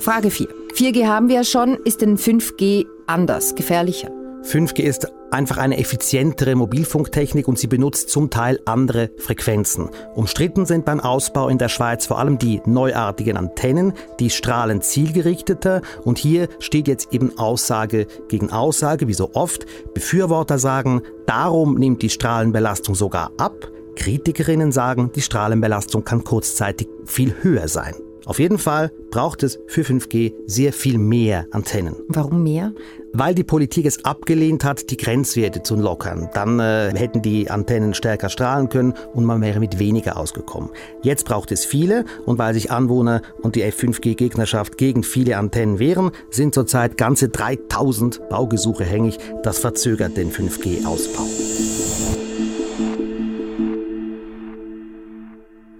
Frage 0.00 0.30
4. 0.30 0.48
4G 0.78 1.08
haben 1.08 1.28
wir 1.28 1.34
ja 1.34 1.44
schon, 1.44 1.76
ist 1.84 2.02
denn 2.02 2.16
5G 2.16 2.86
anders, 3.08 3.56
gefährlicher? 3.56 4.12
5G 4.44 4.82
ist 4.82 5.12
einfach 5.32 5.56
eine 5.56 5.76
effizientere 5.76 6.54
Mobilfunktechnik 6.54 7.48
und 7.48 7.58
sie 7.58 7.66
benutzt 7.66 8.10
zum 8.10 8.30
Teil 8.30 8.60
andere 8.64 9.10
Frequenzen. 9.18 9.90
Umstritten 10.14 10.66
sind 10.66 10.84
beim 10.84 11.00
Ausbau 11.00 11.48
in 11.48 11.58
der 11.58 11.68
Schweiz 11.68 12.06
vor 12.06 12.20
allem 12.20 12.38
die 12.38 12.62
neuartigen 12.64 13.36
Antennen, 13.36 13.92
die 14.20 14.30
strahlen 14.30 14.80
zielgerichteter 14.80 15.82
und 16.04 16.16
hier 16.16 16.46
steht 16.60 16.86
jetzt 16.86 17.12
eben 17.12 17.36
Aussage 17.38 18.06
gegen 18.28 18.52
Aussage, 18.52 19.08
wie 19.08 19.14
so 19.14 19.30
oft. 19.34 19.66
Befürworter 19.94 20.60
sagen, 20.60 21.02
darum 21.26 21.74
nimmt 21.74 22.02
die 22.02 22.10
Strahlenbelastung 22.10 22.94
sogar 22.94 23.32
ab. 23.36 23.68
Kritikerinnen 23.96 24.70
sagen, 24.70 25.10
die 25.12 25.22
Strahlenbelastung 25.22 26.04
kann 26.04 26.22
kurzzeitig 26.22 26.86
viel 27.04 27.34
höher 27.42 27.66
sein. 27.66 27.96
Auf 28.24 28.38
jeden 28.38 28.58
Fall 28.58 28.90
braucht 29.10 29.42
es 29.42 29.58
für 29.66 29.82
5G 29.82 30.32
sehr 30.46 30.72
viel 30.72 30.98
mehr 30.98 31.46
Antennen. 31.50 31.94
Warum 32.08 32.42
mehr? 32.42 32.72
Weil 33.12 33.34
die 33.34 33.44
Politik 33.44 33.86
es 33.86 34.04
abgelehnt 34.04 34.64
hat, 34.64 34.90
die 34.90 34.96
Grenzwerte 34.96 35.62
zu 35.62 35.76
lockern. 35.76 36.28
Dann 36.34 36.60
äh, 36.60 36.92
hätten 36.94 37.22
die 37.22 37.50
Antennen 37.50 37.94
stärker 37.94 38.28
strahlen 38.28 38.68
können 38.68 38.94
und 39.14 39.24
man 39.24 39.40
wäre 39.40 39.60
mit 39.60 39.78
weniger 39.78 40.18
ausgekommen. 40.18 40.70
Jetzt 41.02 41.24
braucht 41.24 41.50
es 41.52 41.64
viele 41.64 42.04
und 42.26 42.38
weil 42.38 42.54
sich 42.54 42.70
Anwohner 42.70 43.22
und 43.42 43.56
die 43.56 43.64
F5G-Gegnerschaft 43.64 44.76
gegen 44.76 45.02
viele 45.02 45.38
Antennen 45.38 45.78
wehren, 45.78 46.10
sind 46.30 46.54
zurzeit 46.54 46.96
ganze 46.96 47.28
3000 47.30 48.28
Baugesuche 48.28 48.84
hängig. 48.84 49.18
Das 49.42 49.58
verzögert 49.58 50.16
den 50.16 50.30
5G-Ausbau. 50.30 51.67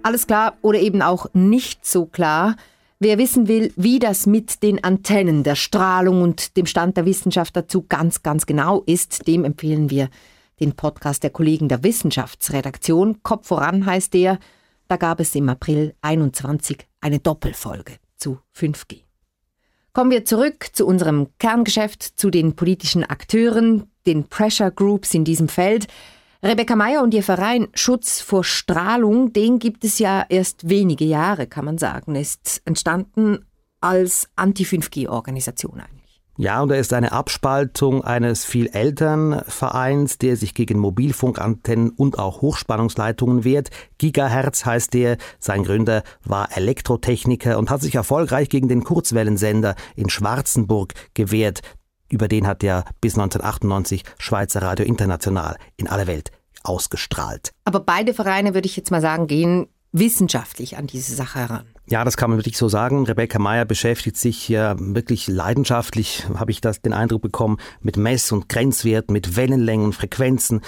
Alles 0.01 0.27
klar 0.27 0.57
oder 0.61 0.79
eben 0.79 1.01
auch 1.01 1.27
nicht 1.33 1.85
so 1.85 2.05
klar. 2.05 2.55
Wer 2.99 3.17
wissen 3.17 3.47
will, 3.47 3.73
wie 3.75 3.99
das 3.99 4.25
mit 4.25 4.63
den 4.63 4.83
Antennen, 4.83 5.43
der 5.43 5.55
Strahlung 5.55 6.21
und 6.21 6.57
dem 6.57 6.65
Stand 6.65 6.97
der 6.97 7.05
Wissenschaft 7.05 7.55
dazu 7.55 7.85
ganz, 7.87 8.23
ganz 8.23 8.45
genau 8.45 8.81
ist, 8.85 9.27
dem 9.27 9.43
empfehlen 9.43 9.89
wir 9.89 10.09
den 10.59 10.73
Podcast 10.73 11.23
der 11.23 11.29
Kollegen 11.29 11.69
der 11.69 11.83
Wissenschaftsredaktion. 11.83 13.23
Kopf 13.23 13.47
voran 13.47 13.85
heißt 13.85 14.13
der. 14.13 14.39
Da 14.87 14.97
gab 14.97 15.19
es 15.19 15.35
im 15.35 15.47
April 15.47 15.93
21 16.01 16.87
eine 16.99 17.19
Doppelfolge 17.19 17.93
zu 18.17 18.39
5G. 18.57 19.03
Kommen 19.93 20.11
wir 20.11 20.25
zurück 20.25 20.69
zu 20.73 20.85
unserem 20.85 21.27
Kerngeschäft, 21.39 22.03
zu 22.03 22.29
den 22.29 22.55
politischen 22.55 23.03
Akteuren, 23.03 23.89
den 24.05 24.25
Pressure 24.27 24.71
Groups 24.71 25.13
in 25.13 25.23
diesem 25.23 25.47
Feld. 25.47 25.87
Rebecca 26.41 26.77
Meyer 26.77 27.03
und 27.03 27.13
ihr 27.13 27.23
Verein 27.23 27.67
Schutz 27.73 28.21
vor 28.21 28.45
Strahlung, 28.45 29.33
den 29.33 29.59
gibt 29.59 29.83
es 29.83 29.99
ja 29.99 30.25
erst 30.29 30.69
wenige 30.69 31.03
Jahre, 31.03 31.47
kann 31.47 31.65
man 31.65 31.77
sagen, 31.77 32.15
ist 32.15 32.61
entstanden 32.63 33.39
als 33.81 34.29
Anti-5G-Organisation 34.37 35.81
eigentlich. 35.81 35.99
Ja, 36.37 36.61
und 36.61 36.71
er 36.71 36.79
ist 36.79 36.93
eine 36.93 37.11
Abspaltung 37.11 38.05
eines 38.05 38.45
viel 38.45 38.67
älteren 38.67 39.41
Vereins, 39.49 40.17
der 40.17 40.37
sich 40.37 40.53
gegen 40.53 40.79
Mobilfunkantennen 40.79 41.89
und 41.89 42.17
auch 42.17 42.41
Hochspannungsleitungen 42.41 43.43
wehrt. 43.43 43.71
Gigahertz 43.97 44.65
heißt 44.65 44.93
der. 44.93 45.17
Sein 45.39 45.65
Gründer 45.65 46.03
war 46.23 46.55
Elektrotechniker 46.55 47.57
und 47.57 47.69
hat 47.69 47.81
sich 47.81 47.95
erfolgreich 47.95 48.47
gegen 48.47 48.69
den 48.69 48.85
Kurzwellensender 48.85 49.75
in 49.97 50.09
Schwarzenburg 50.09 50.93
gewehrt. 51.13 51.59
Über 52.09 52.27
den 52.27 52.47
hat 52.47 52.63
er 52.63 52.85
bis 53.01 53.13
1998 53.13 54.03
Schweizer 54.17 54.61
Radio 54.61 54.85
International 54.85 55.57
in 55.77 55.87
aller 55.87 56.07
Welt 56.07 56.31
ausgestrahlt. 56.63 57.51
Aber 57.65 57.79
beide 57.79 58.13
Vereine, 58.13 58.53
würde 58.53 58.67
ich 58.67 58.75
jetzt 58.75 58.91
mal 58.91 59.01
sagen, 59.01 59.27
gehen 59.27 59.67
wissenschaftlich 59.91 60.77
an 60.77 60.87
diese 60.87 61.15
Sache 61.15 61.39
heran. 61.39 61.65
Ja, 61.87 62.03
das 62.03 62.17
kann 62.17 62.29
man 62.29 62.37
wirklich 62.37 62.57
so 62.57 62.69
sagen. 62.69 63.05
Rebecca 63.05 63.39
Meyer 63.39 63.65
beschäftigt 63.65 64.17
sich 64.17 64.47
ja 64.47 64.75
wirklich 64.77 65.27
leidenschaftlich, 65.27 66.27
habe 66.35 66.51
ich 66.51 66.61
das 66.61 66.81
den 66.81 66.93
Eindruck 66.93 67.23
bekommen, 67.23 67.57
mit 67.81 67.97
Mess- 67.97 68.31
und 68.31 68.49
Grenzwerten, 68.49 69.13
mit 69.13 69.35
Wellenlängen, 69.35 69.93
Frequenzen. 69.93 70.61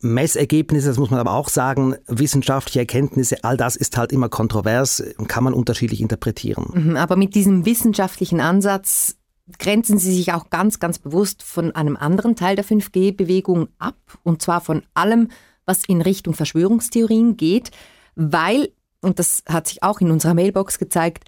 Messergebnisse, 0.00 0.88
das 0.88 0.98
muss 0.98 1.10
man 1.10 1.20
aber 1.20 1.32
auch 1.32 1.48
sagen, 1.48 1.94
wissenschaftliche 2.08 2.80
Erkenntnisse, 2.80 3.44
all 3.44 3.56
das 3.56 3.76
ist 3.76 3.96
halt 3.96 4.10
immer 4.10 4.28
kontrovers, 4.28 5.02
kann 5.28 5.44
man 5.44 5.54
unterschiedlich 5.54 6.00
interpretieren. 6.00 6.70
Mhm, 6.72 6.96
aber 6.96 7.16
mit 7.16 7.36
diesem 7.36 7.66
wissenschaftlichen 7.66 8.40
Ansatz 8.40 9.16
grenzen 9.58 9.98
sie 9.98 10.14
sich 10.14 10.32
auch 10.32 10.50
ganz, 10.50 10.78
ganz 10.78 10.98
bewusst 10.98 11.42
von 11.42 11.72
einem 11.74 11.96
anderen 11.96 12.36
Teil 12.36 12.56
der 12.56 12.64
5G-Bewegung 12.64 13.68
ab, 13.78 13.96
und 14.22 14.42
zwar 14.42 14.60
von 14.60 14.82
allem, 14.94 15.28
was 15.64 15.84
in 15.86 16.00
Richtung 16.00 16.34
Verschwörungstheorien 16.34 17.36
geht, 17.36 17.70
weil, 18.14 18.72
und 19.00 19.18
das 19.18 19.42
hat 19.48 19.68
sich 19.68 19.82
auch 19.82 20.00
in 20.00 20.10
unserer 20.10 20.34
Mailbox 20.34 20.78
gezeigt, 20.78 21.24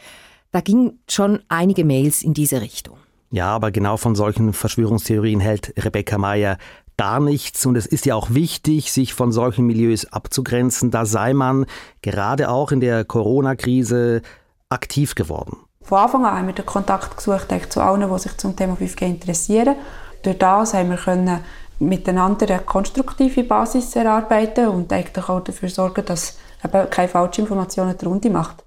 da 0.50 0.60
gingen 0.60 1.00
schon 1.08 1.42
einige 1.48 1.84
Mails 1.84 2.22
in 2.22 2.34
diese 2.34 2.60
Richtung. 2.60 2.98
Ja, 3.30 3.48
aber 3.48 3.72
genau 3.72 3.96
von 3.96 4.14
solchen 4.14 4.52
Verschwörungstheorien 4.52 5.40
hält 5.40 5.74
Rebecca 5.76 6.18
Meyer 6.18 6.56
gar 6.96 7.18
nichts 7.18 7.66
und 7.66 7.74
es 7.74 7.86
ist 7.86 8.06
ja 8.06 8.14
auch 8.14 8.30
wichtig, 8.30 8.92
sich 8.92 9.14
von 9.14 9.32
solchen 9.32 9.66
Milieus 9.66 10.04
abzugrenzen. 10.04 10.92
Da 10.92 11.06
sei 11.06 11.34
man 11.34 11.66
gerade 12.02 12.48
auch 12.48 12.70
in 12.70 12.78
der 12.78 13.04
Corona-Krise 13.04 14.22
aktiv 14.68 15.16
geworden. 15.16 15.56
Von 15.84 15.98
Anfang 15.98 16.24
an 16.24 16.38
haben 16.38 16.46
wir 16.46 16.54
den 16.54 16.64
Kontakt 16.64 17.16
gesucht 17.16 17.48
zu 17.68 17.80
allen, 17.82 18.10
die 18.10 18.18
sich 18.18 18.36
zum 18.38 18.56
Thema 18.56 18.74
5G 18.74 19.02
interessieren. 19.02 19.76
Durch 20.22 20.38
das 20.38 20.72
haben 20.72 20.90
wir 20.90 20.96
können 20.96 21.40
miteinander 21.78 22.48
eine 22.48 22.60
konstruktive 22.60 23.44
Basis 23.44 23.94
erarbeiten 23.94 24.68
und 24.68 24.90
eigentlich 24.92 25.28
auch 25.28 25.40
dafür 25.40 25.68
sorgen, 25.68 26.04
dass 26.06 26.38
eben 26.64 26.88
keine 26.88 27.08
Falschinformationen 27.08 27.98
die 27.98 28.04
Runde 28.06 28.30
macht. 28.30 28.63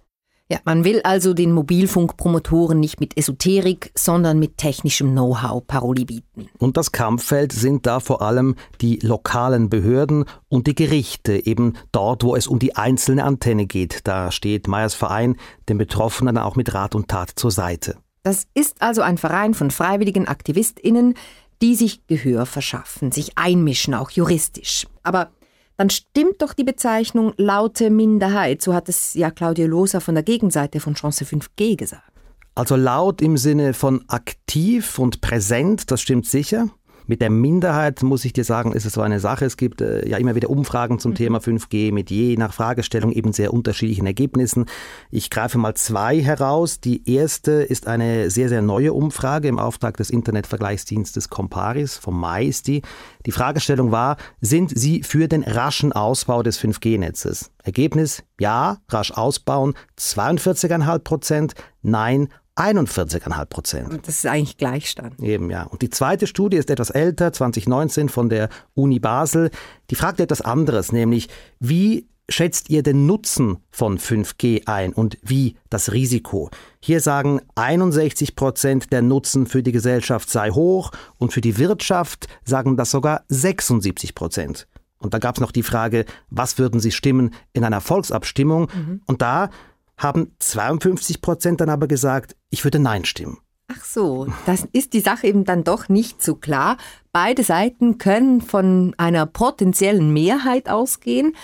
Ja, 0.49 0.59
man 0.63 0.85
will 0.85 1.01
also 1.03 1.33
den 1.33 1.51
Mobilfunkpromotoren 1.51 2.79
nicht 2.79 3.01
mit 3.01 3.17
Esoterik, 3.17 3.91
sondern 3.95 4.39
mit 4.39 4.57
technischem 4.57 5.11
Know-how 5.11 5.67
Paroli 5.67 6.05
bieten. 6.05 6.47
Und 6.57 6.77
das 6.77 6.93
Kampffeld 6.93 7.51
sind 7.51 7.85
da 7.85 7.99
vor 7.99 8.21
allem 8.21 8.55
die 8.79 8.99
lokalen 8.99 9.69
Behörden 9.69 10.23
und 10.47 10.67
die 10.67 10.75
Gerichte, 10.75 11.45
eben 11.45 11.73
dort, 11.91 12.23
wo 12.23 12.33
es 12.33 12.47
um 12.47 12.59
die 12.59 12.77
einzelne 12.77 13.25
Antenne 13.25 13.65
geht. 13.65 14.07
Da 14.07 14.31
steht 14.31 14.69
Meyers 14.69 14.93
Verein 14.93 15.35
den 15.67 15.77
Betroffenen 15.77 16.37
auch 16.37 16.55
mit 16.55 16.73
Rat 16.73 16.95
und 16.95 17.09
Tat 17.09 17.31
zur 17.35 17.51
Seite. 17.51 17.97
Das 18.23 18.47
ist 18.53 18.81
also 18.81 19.01
ein 19.01 19.17
Verein 19.17 19.53
von 19.53 19.69
freiwilligen 19.69 20.29
AktivistInnen, 20.29 21.15
die 21.61 21.75
sich 21.75 22.07
Gehör 22.07 22.45
verschaffen, 22.45 23.11
sich 23.11 23.37
einmischen, 23.37 23.93
auch 23.93 24.11
juristisch. 24.11 24.87
Aber 25.03 25.31
dann 25.77 25.89
stimmt 25.89 26.41
doch 26.41 26.53
die 26.53 26.63
Bezeichnung 26.63 27.33
laute 27.37 27.89
Minderheit. 27.89 28.61
So 28.61 28.73
hat 28.73 28.89
es 28.89 29.13
ja 29.13 29.31
Claudia 29.31 29.67
Loser 29.67 30.01
von 30.01 30.15
der 30.15 30.23
Gegenseite 30.23 30.79
von 30.79 30.95
Chance 30.95 31.23
5G 31.23 31.77
gesagt. 31.77 32.11
Also 32.55 32.75
laut 32.75 33.21
im 33.21 33.37
Sinne 33.37 33.75
von 33.75 34.03
aktiv 34.07 34.97
und 34.97 35.21
präsent, 35.21 35.91
das 35.91 36.01
stimmt 36.01 36.25
sicher. 36.25 36.67
Mit 37.07 37.21
der 37.21 37.29
Minderheit 37.29 38.03
muss 38.03 38.25
ich 38.25 38.33
dir 38.33 38.43
sagen, 38.43 38.73
ist 38.73 38.85
es 38.85 38.93
so 38.93 39.01
eine 39.01 39.21
Sache. 39.21 39.45
Es 39.45 39.55
gibt 39.55 39.81
äh, 39.81 40.07
ja 40.07 40.17
immer 40.17 40.35
wieder 40.35 40.49
Umfragen 40.49 40.99
zum 40.99 41.11
mhm. 41.11 41.15
Thema 41.15 41.39
5G 41.39 41.93
mit 41.93 42.11
je 42.11 42.35
nach 42.35 42.53
Fragestellung 42.53 43.13
eben 43.13 43.31
sehr 43.31 43.53
unterschiedlichen 43.53 44.05
Ergebnissen. 44.05 44.65
Ich 45.09 45.29
greife 45.29 45.57
mal 45.57 45.73
zwei 45.73 46.21
heraus. 46.21 46.81
Die 46.81 47.09
erste 47.09 47.51
ist 47.51 47.87
eine 47.87 48.29
sehr, 48.29 48.49
sehr 48.49 48.61
neue 48.61 48.91
Umfrage 48.91 49.47
im 49.47 49.57
Auftrag 49.57 49.95
des 49.95 50.09
Internetvergleichsdienstes 50.09 51.29
Comparis. 51.29 51.97
Vom 51.97 52.19
Mai 52.19 52.45
ist 52.45 52.67
die. 52.67 52.81
Die 53.25 53.31
Fragestellung 53.31 53.91
war, 53.91 54.17
sind 54.41 54.77
Sie 54.77 55.01
für 55.03 55.27
den 55.27 55.43
raschen 55.43 55.93
Ausbau 55.93 56.43
des 56.43 56.59
5G-Netzes? 56.59 57.51
Ergebnis, 57.63 58.23
ja, 58.39 58.77
rasch 58.89 59.11
ausbauen, 59.11 59.73
42,5 59.99 60.99
Prozent, 60.99 61.53
nein, 61.81 62.29
41,5 62.57 63.45
Prozent. 63.45 64.07
Das 64.07 64.15
ist 64.15 64.25
eigentlich 64.25 64.57
Gleichstand. 64.57 65.21
Eben, 65.21 65.49
ja. 65.49 65.63
Und 65.63 65.81
die 65.81 65.89
zweite 65.89 66.27
Studie 66.27 66.57
ist 66.57 66.69
etwas 66.69 66.89
älter, 66.89 67.31
2019 67.31 68.09
von 68.09 68.29
der 68.29 68.49
Uni 68.73 68.99
Basel. 68.99 69.51
Die 69.89 69.95
fragt 69.95 70.19
etwas 70.19 70.41
anderes, 70.41 70.91
nämlich 70.91 71.29
wie 71.59 72.07
schätzt 72.29 72.69
ihr 72.69 72.83
den 72.83 73.05
Nutzen 73.05 73.57
von 73.69 73.97
5G 73.97 74.67
ein 74.67 74.91
und 74.91 75.17
wie 75.21 75.55
das 75.69 75.93
Risiko? 75.93 76.49
Hier 76.79 76.99
sagen 76.99 77.41
61 77.55 78.35
Prozent, 78.35 78.91
der 78.91 79.01
Nutzen 79.01 79.45
für 79.45 79.63
die 79.63 79.71
Gesellschaft 79.71 80.29
sei 80.29 80.51
hoch 80.51 80.91
und 81.17 81.31
für 81.31 81.41
die 81.41 81.57
Wirtschaft 81.57 82.27
sagen 82.43 82.75
das 82.75 82.91
sogar 82.91 83.23
76 83.29 84.13
Prozent. 84.13 84.67
Und 84.99 85.13
da 85.13 85.19
gab 85.19 85.35
es 85.35 85.41
noch 85.41 85.51
die 85.51 85.63
Frage, 85.63 86.05
was 86.29 86.57
würden 86.57 86.79
Sie 86.79 86.91
stimmen 86.91 87.33
in 87.53 87.63
einer 87.63 87.81
Volksabstimmung? 87.81 88.69
Mhm. 88.73 89.01
Und 89.05 89.21
da 89.21 89.49
haben 89.97 90.35
52 90.39 91.21
Prozent 91.21 91.61
dann 91.61 91.69
aber 91.69 91.87
gesagt, 91.87 92.35
ich 92.49 92.63
würde 92.63 92.79
Nein 92.79 93.05
stimmen. 93.05 93.39
Ach 93.69 93.83
so, 93.83 94.27
das 94.45 94.65
ist 94.71 94.93
die 94.93 95.01
Sache 95.01 95.27
eben 95.27 95.43
dann 95.43 95.65
doch 95.65 95.89
nicht 95.89 96.23
so 96.23 96.35
klar. 96.35 96.77
Beide 97.11 97.43
Seiten 97.43 97.97
können 97.97 98.41
von 98.41 98.95
einer 98.97 99.25
potenziellen 99.25 100.13
Mehrheit 100.13 100.69
ausgehen. 100.69 101.35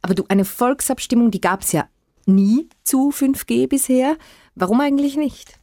Aber 0.00 0.14
du, 0.14 0.24
eine 0.28 0.44
Volksabstimmung, 0.44 1.30
die 1.30 1.40
gab 1.40 1.62
es 1.62 1.72
ja 1.72 1.88
nie 2.26 2.68
zu 2.84 3.10
5G 3.10 3.68
bisher. 3.68 4.16
Warum 4.54 4.80
eigentlich 4.80 5.16
nicht? 5.16 5.58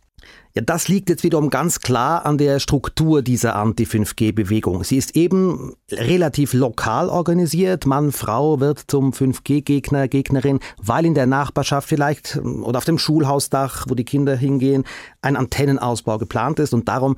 Ja, 0.53 0.61
das 0.61 0.87
liegt 0.89 1.09
jetzt 1.09 1.23
wiederum 1.23 1.49
ganz 1.49 1.79
klar 1.79 2.25
an 2.25 2.37
der 2.37 2.59
Struktur 2.59 3.21
dieser 3.21 3.55
Anti-5G-Bewegung. 3.55 4.83
Sie 4.83 4.97
ist 4.97 5.15
eben 5.15 5.73
relativ 5.89 6.53
lokal 6.53 7.07
organisiert. 7.07 7.85
Mann, 7.85 8.11
Frau 8.11 8.59
wird 8.59 8.83
zum 8.87 9.13
5G-Gegner, 9.13 10.09
Gegnerin, 10.09 10.59
weil 10.77 11.05
in 11.05 11.13
der 11.13 11.25
Nachbarschaft 11.25 11.87
vielleicht 11.87 12.37
oder 12.37 12.79
auf 12.79 12.85
dem 12.85 12.97
Schulhausdach, 12.97 13.85
wo 13.87 13.95
die 13.95 14.03
Kinder 14.03 14.35
hingehen, 14.35 14.83
ein 15.21 15.37
Antennenausbau 15.37 16.17
geplant 16.17 16.59
ist 16.59 16.73
und 16.73 16.89
darum 16.89 17.15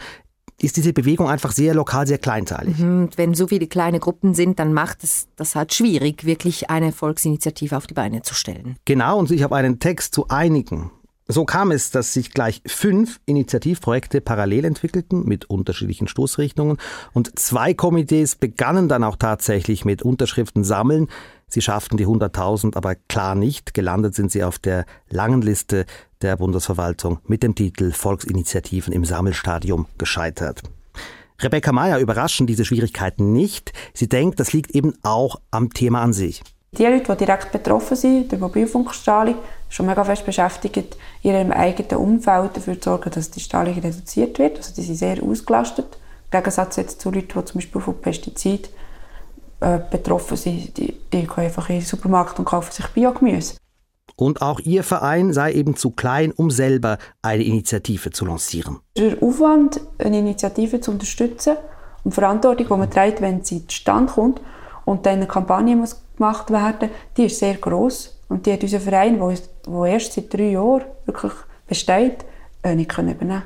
ist 0.61 0.77
diese 0.77 0.93
Bewegung 0.93 1.27
einfach 1.27 1.51
sehr 1.51 1.73
lokal, 1.73 2.07
sehr 2.07 2.17
kleinteilig. 2.17 2.77
Mhm, 2.77 3.09
wenn 3.15 3.33
so 3.33 3.47
viele 3.47 3.67
kleine 3.67 3.99
Gruppen 3.99 4.33
sind, 4.33 4.59
dann 4.59 4.73
macht 4.73 5.03
es 5.03 5.27
das 5.35 5.55
halt 5.55 5.73
schwierig, 5.73 6.25
wirklich 6.25 6.69
eine 6.69 6.91
Volksinitiative 6.91 7.75
auf 7.75 7.87
die 7.87 7.93
Beine 7.93 8.21
zu 8.21 8.33
stellen. 8.33 8.77
Genau, 8.85 9.19
und 9.19 9.27
sich 9.27 9.43
auf 9.43 9.51
einen 9.51 9.79
Text 9.79 10.13
zu 10.13 10.27
einigen, 10.29 10.91
so 11.27 11.45
kam 11.45 11.71
es, 11.71 11.89
dass 11.91 12.13
sich 12.13 12.31
gleich 12.31 12.61
fünf 12.65 13.19
Initiativprojekte 13.25 14.19
parallel 14.19 14.65
entwickelten 14.65 15.23
mit 15.25 15.45
unterschiedlichen 15.45 16.07
Stoßrichtungen 16.07 16.77
und 17.13 17.39
zwei 17.39 17.73
Komitees 17.73 18.35
begannen 18.35 18.89
dann 18.89 19.03
auch 19.03 19.15
tatsächlich 19.15 19.85
mit 19.85 20.01
Unterschriften 20.01 20.63
sammeln. 20.63 21.07
Sie 21.47 21.61
schafften 21.61 21.97
die 21.97 22.07
100.000 22.07 22.75
aber 22.75 22.95
klar 22.95 23.35
nicht. 23.35 23.73
Gelandet 23.73 24.15
sind 24.15 24.31
sie 24.31 24.43
auf 24.43 24.59
der 24.59 24.85
langen 25.09 25.41
Liste 25.41 25.85
der 26.21 26.35
Bundesverwaltung 26.37 27.19
mit 27.25 27.43
dem 27.43 27.55
Titel 27.55 27.91
Volksinitiativen 27.91 28.93
im 28.93 29.05
Sammelstadium 29.05 29.87
gescheitert. 29.97 30.61
Rebecca 31.39 31.71
Meyer 31.71 31.99
überraschen 31.99 32.47
diese 32.47 32.65
Schwierigkeiten 32.65 33.33
nicht. 33.33 33.73
Sie 33.93 34.07
denkt, 34.07 34.39
das 34.39 34.53
liegt 34.53 34.71
eben 34.71 34.93
auch 35.03 35.37
am 35.51 35.71
Thema 35.71 36.01
an 36.01 36.13
sich. 36.13 36.41
Die 36.77 36.85
Leute, 36.85 37.15
die 37.15 37.25
direkt 37.25 37.51
betroffen 37.51 37.95
sind, 37.95 38.31
der 38.31 38.39
Mobilfunkstrahlung, 38.39 39.35
schon 39.69 39.85
mega 39.85 40.03
fest 40.03 40.25
beschäftigt, 40.25 40.97
in 41.21 41.31
ihrem 41.31 41.51
eigenen 41.51 41.97
Umfeld 41.97 42.57
dafür 42.57 42.79
zu 42.79 42.89
sorgen, 42.89 43.11
dass 43.11 43.29
die 43.29 43.39
Strahlung 43.39 43.75
reduziert 43.75 44.39
wird. 44.39 44.57
Also 44.57 44.73
die 44.73 44.81
sind 44.81 44.95
sehr 44.95 45.21
ausgelastet. 45.21 45.97
Im 46.31 46.39
Gegensatz 46.39 46.77
jetzt 46.77 47.01
zu 47.01 47.11
Leuten, 47.11 47.27
die 47.27 47.45
zum 47.45 47.59
Beispiel 47.59 47.81
von 47.81 48.01
Pestiziden 48.01 48.69
äh, 49.59 49.79
betroffen 49.89 50.35
sind, 50.35 50.77
die, 50.77 50.97
die 51.11 51.27
gehen 51.27 51.29
einfach 51.37 51.69
in 51.69 51.77
den 51.77 51.85
Supermarkt 51.85 52.39
und 52.39 52.45
kaufen 52.45 52.71
sich 52.71 52.87
Biogemüse. 52.87 53.55
Und 54.15 54.41
auch 54.41 54.59
Ihr 54.59 54.83
Verein 54.83 55.33
sei 55.33 55.53
eben 55.53 55.75
zu 55.75 55.91
klein, 55.91 56.31
um 56.31 56.51
selber 56.51 56.97
eine 57.21 57.43
Initiative 57.43 58.11
zu 58.11 58.25
lancieren. 58.25 58.79
Der 58.97 59.21
Aufwand, 59.21 59.79
eine 59.97 60.19
Initiative 60.19 60.81
zu 60.81 60.91
unterstützen 60.91 61.57
und 62.03 62.11
die 62.13 62.15
Verantwortung, 62.15 62.67
die 62.67 62.73
man 62.73 62.89
trägt, 62.89 63.21
wenn 63.21 63.43
sie 63.43 63.65
zustande 63.65 64.11
kommt 64.11 64.41
und 64.85 65.05
dann 65.05 65.15
eine 65.15 65.27
Kampagne 65.27 65.75
muss 65.75 66.02
gemacht 66.15 66.51
werden, 66.51 66.89
die 67.17 67.25
ist 67.25 67.39
sehr 67.39 67.55
groß 67.55 68.21
und 68.29 68.45
die 68.45 68.53
hat 68.53 68.63
unser 68.63 68.79
Verein, 68.79 69.19
der 69.19 69.85
erst 69.85 70.13
seit 70.13 70.33
drei 70.33 70.51
Jahren 70.51 70.83
wirklich 71.05 71.33
besteht, 71.67 72.25
äh, 72.63 72.75
nicht 72.75 72.89
können 72.89 73.15
übernehmen. 73.15 73.43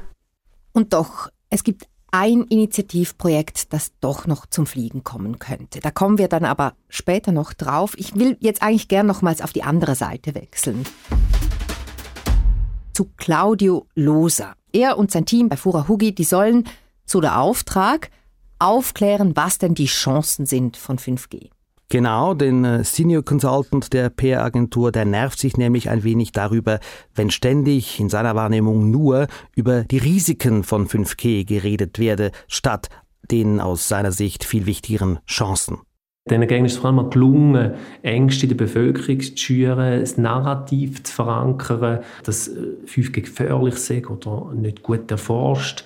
Und 0.74 0.94
doch, 0.94 1.30
es 1.50 1.64
gibt 1.64 1.88
ein 2.12 2.44
Initiativprojekt, 2.44 3.74
das 3.74 3.92
doch 4.00 4.28
noch 4.28 4.46
zum 4.46 4.66
Fliegen 4.66 5.04
kommen 5.04 5.40
könnte. 5.40 5.80
Da 5.80 5.92
kommen 5.92 6.18
wir 6.18 6.28
dann 6.28 6.46
aber 6.46 6.74
später 6.90 7.32
noch 7.32 7.54
drauf. 7.54 7.94
Ich 7.98 8.16
will 8.16 8.38
jetzt 8.40 8.62
eigentlich 8.62 8.88
gern 8.88 9.08
nochmals 9.08 9.42
auf 9.42 9.54
die 9.54 9.64
andere 9.64 9.96
Seite 9.96 10.34
wechseln. 10.36 10.86
Zu 12.94 13.10
Claudio 13.18 13.88
Loser. 13.96 14.54
Er 14.72 14.98
und 14.98 15.12
sein 15.12 15.26
Team 15.26 15.50
bei 15.50 15.58
Fura 15.58 15.88
Hugi, 15.88 16.14
die 16.16 16.24
sollen 16.24 16.64
zu 17.06 17.22
der 17.22 17.40
Auftrag 17.40 18.10
aufklären, 18.60 19.36
was 19.36 19.60
denn 19.60 19.76
die 19.76 19.86
Chancen 19.86 20.46
sind 20.46 20.78
von 20.78 20.98
5G. 20.98 21.50
Genau, 21.90 22.34
den 22.34 22.66
äh, 22.66 22.84
Senior 22.84 23.24
Consultant 23.24 23.94
der 23.94 24.10
PR-Agentur, 24.10 24.92
der 24.92 25.06
nervt 25.06 25.40
sich 25.40 25.56
nämlich 25.56 25.90
ein 25.90 26.04
wenig 26.04 26.34
darüber, 26.34 26.80
wenn 27.16 27.32
ständig 27.32 28.00
in 28.02 28.10
seiner 28.10 28.36
Wahrnehmung 28.36 28.92
nur 28.92 29.28
über 29.56 29.84
die 29.86 29.98
Risiken 29.98 30.64
von 30.64 30.88
5G 30.88 31.46
geredet 31.46 31.98
werde, 31.98 32.32
statt 32.50 32.90
den 33.32 33.62
aus 33.62 33.88
seiner 33.88 34.12
Sicht 34.12 34.44
viel 34.44 34.66
wichtigeren 34.66 35.20
Chancen. 35.26 35.78
Den 36.30 36.42
Gegnern 36.42 36.66
ist 36.66 36.80
vor 36.80 36.90
allem 36.90 37.10
gelungen, 37.10 37.76
Ängste 38.02 38.44
in 38.44 38.50
der 38.50 38.58
Bevölkerung 38.58 39.22
zu 39.22 39.38
schüren, 39.38 40.02
das 40.02 40.18
Narrativ 40.18 41.04
zu 41.04 41.14
verankern, 41.14 42.00
dass 42.26 42.52
5G 42.86 43.20
äh, 43.20 43.22
gefährlich 43.22 43.76
sei 43.76 44.06
oder 44.06 44.54
nicht 44.54 44.84
gut 44.84 45.10
erforscht. 45.10 45.86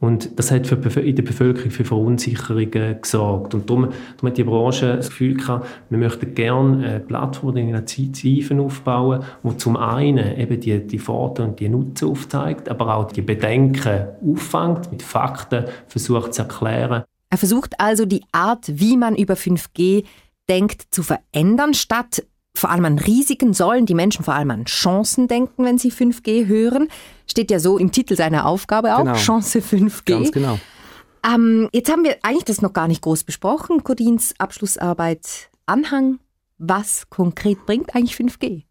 Und 0.00 0.38
das 0.38 0.50
hat 0.50 0.66
für, 0.66 1.00
in 1.00 1.14
der 1.14 1.22
Bevölkerung 1.22 1.70
für 1.70 1.84
Verunsicherungen 1.84 3.02
gesorgt. 3.02 3.54
Und 3.54 3.68
darum, 3.68 3.90
darum 4.16 4.30
hat 4.30 4.38
die 4.38 4.44
Branche 4.44 4.96
das 4.96 5.10
Gefühl 5.10 5.34
gehabt, 5.34 5.68
wir 5.90 5.98
möchten 5.98 6.34
gerne 6.34 6.86
eine 6.86 7.00
Plattform 7.00 7.50
oder 7.50 7.60
Initiativen 7.60 8.60
aufbauen, 8.60 9.22
die 9.44 9.56
zum 9.58 9.76
einen 9.76 10.38
eben 10.38 10.58
die, 10.58 10.86
die 10.86 10.98
Vorteile 10.98 11.50
und 11.50 11.60
die 11.60 11.68
Nutzen 11.68 12.08
aufzeigt, 12.08 12.70
aber 12.70 12.96
auch 12.96 13.12
die 13.12 13.20
Bedenken 13.20 14.06
auffängt, 14.26 14.90
mit 14.90 15.02
Fakten 15.02 15.66
versucht 15.86 16.32
zu 16.32 16.42
erklären. 16.42 17.04
Er 17.28 17.38
versucht 17.38 17.74
also 17.78 18.06
die 18.06 18.24
Art, 18.32 18.66
wie 18.68 18.96
man 18.96 19.14
über 19.14 19.34
5G 19.34 20.04
denkt, 20.48 20.86
zu 20.90 21.02
verändern, 21.02 21.74
statt 21.74 22.24
vor 22.54 22.70
allem 22.70 22.84
an 22.84 22.98
Risiken 22.98 23.54
sollen 23.54 23.86
die 23.86 23.94
Menschen 23.94 24.24
vor 24.24 24.34
allem 24.34 24.50
an 24.50 24.64
Chancen 24.64 25.28
denken, 25.28 25.64
wenn 25.64 25.78
sie 25.78 25.90
5G 25.90 26.46
hören. 26.46 26.88
Steht 27.26 27.50
ja 27.50 27.58
so 27.58 27.78
im 27.78 27.92
Titel 27.92 28.16
seiner 28.16 28.46
Aufgabe 28.46 28.96
auch, 28.96 29.04
genau. 29.04 29.14
Chance 29.14 29.60
5G. 29.60 30.04
Ganz 30.04 30.32
genau. 30.32 30.58
Ähm, 31.24 31.68
jetzt 31.72 31.90
haben 31.90 32.04
wir 32.04 32.16
eigentlich 32.22 32.44
das 32.44 32.62
noch 32.62 32.72
gar 32.72 32.88
nicht 32.88 33.02
groß 33.02 33.24
besprochen, 33.24 33.84
Codins 33.84 34.34
Abschlussarbeit 34.38 35.50
Anhang. 35.66 36.18
Was 36.58 37.08
konkret 37.08 37.64
bringt 37.66 37.94
eigentlich 37.94 38.16
5G? 38.16 38.64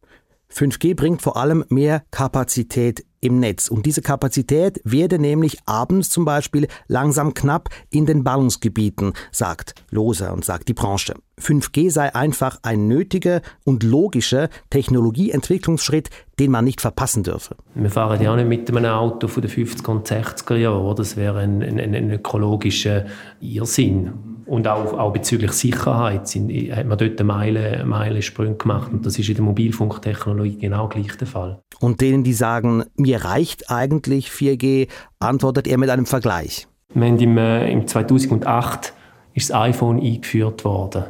5G 0.52 0.96
bringt 0.96 1.22
vor 1.22 1.38
allem 1.38 1.64
mehr 1.70 2.04
Kapazität 2.12 3.06
im 3.22 3.40
Netz. 3.40 3.68
Und 3.68 3.86
diese 3.86 4.02
Kapazität 4.02 4.82
werde 4.84 5.20
nämlich 5.20 5.58
abends 5.66 6.10
zum 6.10 6.26
Beispiel 6.26 6.68
langsam 6.88 7.34
knapp 7.34 7.70
in 7.90 8.06
den 8.06 8.24
Ballungsgebieten, 8.24 9.14
sagt 9.32 9.76
Loser 9.92 10.34
und 10.34 10.46
sagt 10.46 10.68
die 10.68 10.74
Branche. 10.74 11.16
5G 11.40 11.92
sei 11.92 12.14
einfach 12.16 12.60
ein 12.64 12.88
nötiger 12.88 13.42
und 13.64 13.84
logischer 13.84 14.50
Technologieentwicklungsschritt, 14.70 16.10
den 16.40 16.52
man 16.52 16.66
nicht 16.66 16.82
verpassen 16.82 17.24
dürfe. 17.24 17.56
Wir 17.76 17.90
fahren 17.90 18.22
ja 18.22 18.36
nicht 18.36 18.48
mit 18.48 18.70
einem 18.70 18.92
Auto 18.92 19.28
von 19.28 19.42
den 19.42 19.52
50er 19.52 19.90
und 19.90 20.08
60er 20.08 20.56
Jahren. 20.56 20.96
Das 20.96 21.16
wäre 21.16 21.40
ein, 21.40 21.62
ein, 21.62 21.80
ein 21.80 22.12
ökologischer 22.12 23.06
Irrsinn. 23.40 24.14
Und 24.50 24.68
auch, 24.68 24.98
auch 24.98 25.14
bezüglich 25.14 25.52
Sicherheit 25.52 26.28
sind, 26.28 26.50
hat 26.76 26.88
man 26.88 26.98
dort 26.98 27.24
Meile, 27.24 27.86
Meilensprünge 27.86 28.56
gemacht. 28.56 28.92
Und 28.92 29.06
das 29.06 29.20
ist 29.20 29.30
in 29.30 29.36
der 29.36 29.44
Mobilfunktechnologie 29.44 30.58
genau 30.58 30.88
gleich 30.88 31.16
der 31.18 31.28
Fall. 31.28 31.60
Und 31.80 32.02
denen, 32.02 32.24
die 32.24 32.34
sagen, 32.34 32.84
mir 32.98 33.24
reicht 33.24 33.70
eigentlich 33.70 34.30
4G, 34.30 34.88
antwortet 35.20 35.68
er 35.68 35.78
mit 35.78 35.92
einem 35.92 36.08
Vergleich. 36.08 36.68
Wir 36.96 37.08
haben 37.08 37.20
im, 37.20 37.38
äh, 37.38 37.72
im 37.72 37.86
2008 37.86 38.94
ist 39.36 39.52
das 39.52 39.56
iPhone 39.56 40.02
eingeführt 40.02 40.66
worden. 40.66 41.04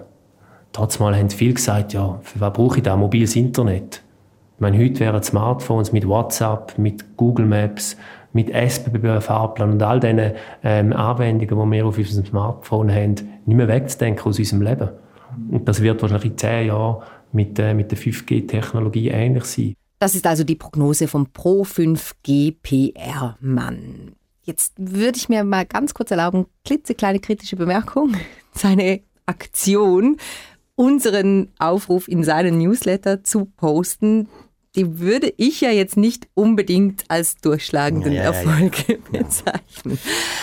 Trotzdem 0.73 1.07
haben 1.07 1.29
viele 1.29 1.53
gesagt, 1.53 1.93
ja, 1.93 2.19
für 2.21 2.41
was 2.41 2.53
brauche 2.53 2.77
ich 2.77 2.83
da 2.83 2.97
mobiles 2.97 3.37
Internet? 3.37 4.03
Ich 4.55 4.61
meine, 4.61 4.77
heute 4.77 4.99
wären 4.99 5.23
Smartphones 5.23 5.93
mit 5.93 6.05
WhatsApp, 6.05 6.77
mit 6.77 7.15
Google 7.15 7.45
Maps, 7.45 7.95
mit 8.33 8.49
SBB-Fahrplan 8.49 9.71
und 9.71 9.83
all 9.83 9.99
diesen 9.99 10.33
ähm, 10.63 10.93
Anwendungen, 10.93 11.71
die 11.71 11.77
wir 11.77 11.85
auf 11.85 11.97
unserem 11.97 12.25
Smartphone 12.25 12.91
haben, 12.91 13.15
nicht 13.45 13.55
mehr 13.55 13.67
wegzudenken 13.67 14.25
aus 14.25 14.39
unserem 14.39 14.61
Leben. 14.61 14.89
Und 15.51 15.67
das 15.67 15.81
wird 15.81 16.01
wahrscheinlich 16.01 16.31
in 16.31 16.37
zehn 16.37 16.67
Jahren 16.67 17.03
mit, 17.31 17.57
äh, 17.59 17.73
mit 17.73 17.91
der 17.91 17.97
5G-Technologie 17.97 19.09
ähnlich 19.09 19.45
sein. 19.45 19.73
Das 19.99 20.15
ist 20.15 20.25
also 20.25 20.43
die 20.43 20.55
Prognose 20.55 21.07
vom 21.07 21.27
Pro 21.31 21.63
5G 21.63 22.55
PR-Mann. 22.61 24.13
Jetzt 24.43 24.73
würde 24.77 25.17
ich 25.17 25.29
mir 25.29 25.43
mal 25.43 25.65
ganz 25.65 25.93
kurz 25.93 26.11
erlauben, 26.11 26.45
klitzekleine 26.65 27.19
kritische 27.19 27.55
Bemerkung. 27.55 28.15
Seine 28.53 29.01
Aktion, 29.25 30.17
unseren 30.75 31.49
Aufruf 31.59 32.07
in 32.07 32.23
seinen 32.23 32.57
Newsletter 32.57 33.23
zu 33.23 33.45
posten, 33.45 34.29
die 34.75 34.99
würde 34.99 35.33
ich 35.37 35.61
ja 35.61 35.71
jetzt 35.71 35.97
nicht 35.97 36.27
unbedingt 36.35 37.03
als 37.07 37.37
durchschlagenden 37.37 38.13
ja, 38.13 38.23
Erfolg 38.23 38.87
ja, 38.87 38.95
ja. 38.95 39.23
bezeichnen. 39.23 39.97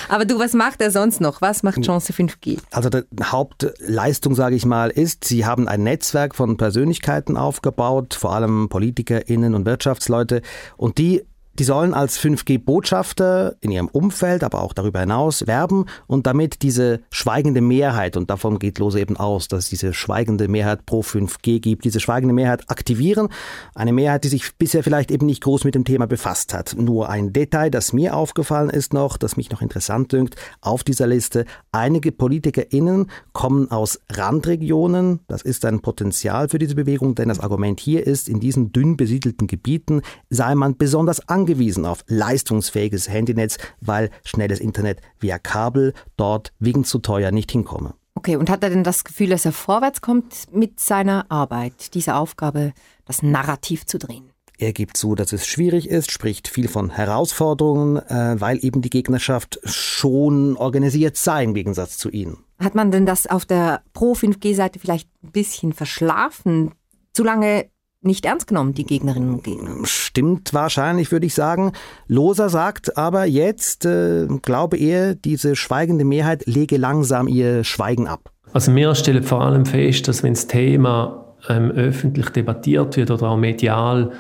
Aber 0.09 0.25
du, 0.25 0.39
was 0.39 0.53
macht 0.53 0.81
er 0.81 0.91
sonst 0.91 1.21
noch? 1.21 1.41
Was 1.41 1.63
macht 1.63 1.83
Chance 1.83 2.13
5G? 2.13 2.59
Also 2.73 2.91
die 2.91 3.05
Hauptleistung, 3.23 4.35
sage 4.35 4.57
ich 4.57 4.65
mal, 4.65 4.91
ist, 4.91 5.25
sie 5.25 5.47
haben 5.47 5.69
ein 5.69 5.85
Netzwerk 5.85 6.35
von 6.35 6.57
Persönlichkeiten 6.57 7.37
aufgebaut, 7.37 8.15
vor 8.15 8.33
allem 8.33 8.69
PolitikerInnen 8.69 9.55
und 9.55 9.65
Wirtschaftsleute, 9.65 10.43
und 10.77 10.99
die 10.99 11.23
die 11.59 11.65
sollen 11.65 11.95
als 11.95 12.19
5G-Botschafter 12.21 13.57
in 13.61 13.71
ihrem 13.71 13.89
Umfeld, 13.89 14.45
aber 14.45 14.63
auch 14.63 14.73
darüber 14.75 15.01
hinaus 15.01 15.47
werben 15.47 15.87
und 16.07 16.27
damit 16.27 16.63
diese 16.63 17.01
schweigende 17.11 17.61
Mehrheit, 17.61 18.17
und 18.17 18.31
davon 18.31 18.59
geht 18.59 18.79
Lose 18.79 19.01
eben 19.01 19.17
aus, 19.17 19.49
dass 19.49 19.65
es 19.65 19.71
diese 19.71 19.95
schweigende 19.95 20.49
Mehrheit 20.49 20.87
pro 20.87 21.01
5G 21.01 21.61
gibt, 21.61 21.85
diese 21.85 22.01
schweigende 22.01 22.35
Mehrheit 22.35 22.69
aktivieren. 22.69 23.29
Eine 23.75 23.93
Mehrheit, 23.93 24.25
die 24.25 24.29
sich 24.29 24.57
bisher 24.57 24.83
vielleicht 24.83 25.11
eben 25.11 25.27
nicht 25.27 25.43
groß 25.43 25.65
mit 25.65 25.75
dem 25.75 25.85
Thema 25.85 26.07
befasst 26.07 26.53
hat. 26.53 26.77
Nur 26.79 27.09
ein 27.09 27.33
Detail, 27.33 27.71
das 27.71 27.93
mir 27.93 28.15
aufgefallen 28.15 28.71
ist 28.71 28.93
noch, 28.93 29.17
das 29.17 29.37
mich 29.37 29.51
noch 29.51 29.63
interessant 29.63 30.13
dünkt, 30.13 30.37
auf 30.61 30.85
dieser 30.85 31.07
Liste. 31.07 31.47
Einige 31.73 32.13
PolitikerInnen 32.13 33.11
kommen 33.33 33.71
aus 33.71 34.01
Randregionen. 34.13 35.21
Das 35.27 35.43
ist 35.43 35.65
ein 35.65 35.81
Potenzial 35.81 36.49
für 36.49 36.59
diese 36.59 36.75
Bewegung, 36.75 37.15
denn 37.15 37.29
das 37.29 37.41
Argument 37.41 37.81
hier 37.81 38.07
ist, 38.07 38.29
in 38.29 38.41
diesen 38.41 38.73
dünn 38.73 38.97
besiedelten 38.97 39.47
Gebieten 39.47 40.03
sei 40.29 40.55
man 40.55 40.77
besonders 40.77 41.29
angenehm 41.29 41.46
angewiesen 41.47 41.87
auf 41.87 42.05
leistungsfähiges 42.09 43.09
Handynetz, 43.09 43.59
weil 43.81 44.11
schnelles 44.25 44.59
Internet 44.59 45.01
via 45.21 45.39
Kabel 45.39 45.95
dort 46.17 46.53
wegen 46.59 46.85
zu 46.85 46.99
teuer 46.99 47.31
nicht 47.31 47.53
hinkomme. 47.53 47.95
Okay, 48.15 48.35
und 48.37 48.51
hat 48.51 48.65
er 48.65 48.71
denn 48.71 48.83
das 48.83 49.05
Gefühl, 49.05 49.29
dass 49.29 49.45
er 49.45 49.53
vorwärts 49.53 50.01
kommt 50.01 50.53
mit 50.53 50.81
seiner 50.81 51.27
Arbeit, 51.31 51.95
dieser 51.95 52.19
Aufgabe, 52.19 52.73
das 53.05 53.23
Narrativ 53.23 53.87
zu 53.87 53.99
drehen? 53.99 54.33
Er 54.59 54.73
gibt 54.73 54.97
zu, 54.97 55.15
dass 55.15 55.33
es 55.33 55.47
schwierig 55.47 55.89
ist, 55.89 56.11
spricht 56.11 56.49
viel 56.49 56.67
von 56.67 56.91
Herausforderungen, 56.91 57.99
äh, 57.99 58.41
weil 58.41 58.65
eben 58.65 58.81
die 58.81 58.91
Gegnerschaft 58.91 59.61
schon 59.65 60.57
organisiert 60.57 61.17
sei 61.17 61.45
im 61.45 61.55
Gegensatz 61.55 61.99
zu 61.99 62.09
ihnen. 62.11 62.39
Hat 62.59 62.75
man 62.75 62.91
denn 62.91 63.07
das 63.07 63.27
auf 63.27 63.45
der 63.45 63.83
Pro-5G-Seite 63.93 64.79
vielleicht 64.81 65.09
ein 65.23 65.31
bisschen 65.31 65.75
verschlafen? 65.75 66.73
Zu 67.13 67.23
lange 67.23 67.67
nicht 68.01 68.25
ernst 68.25 68.47
genommen, 68.47 68.75
die 68.75 68.85
Gegnerinnen 68.85 69.35
und 69.35 69.45
Gegner. 69.45 69.71
Stimmt 69.85 70.55
wahrscheinlich, 70.55 71.11
würde 71.13 71.27
ich 71.27 71.35
sagen. 71.35 71.73
Loser 72.07 72.49
sagt 72.49 72.97
aber 72.97 73.25
jetzt, 73.25 73.85
äh, 73.85 74.27
glaube 74.43 74.77
er, 74.77 75.15
diese 75.15 75.57
schweigende 75.57 76.05
Mehrheit 76.05 76.47
lege 76.47 76.77
langsam 76.77 77.29
ihr 77.29 77.65
Schweigen 77.65 78.07
ab. 78.07 78.31
Also 78.53 78.75
wir 78.75 78.95
stellen 78.95 79.23
vor 79.23 79.43
allem 79.43 79.67
fest, 79.67 80.09
dass 80.09 80.23
wenn 80.23 80.35
das 80.35 80.47
Thema 80.47 81.35
ähm, 81.49 81.71
öffentlich 81.71 82.31
debattiert 82.31 82.97
wird 82.97 83.11
oder 83.11 83.31
auch 83.31 83.37
medial 83.37 84.13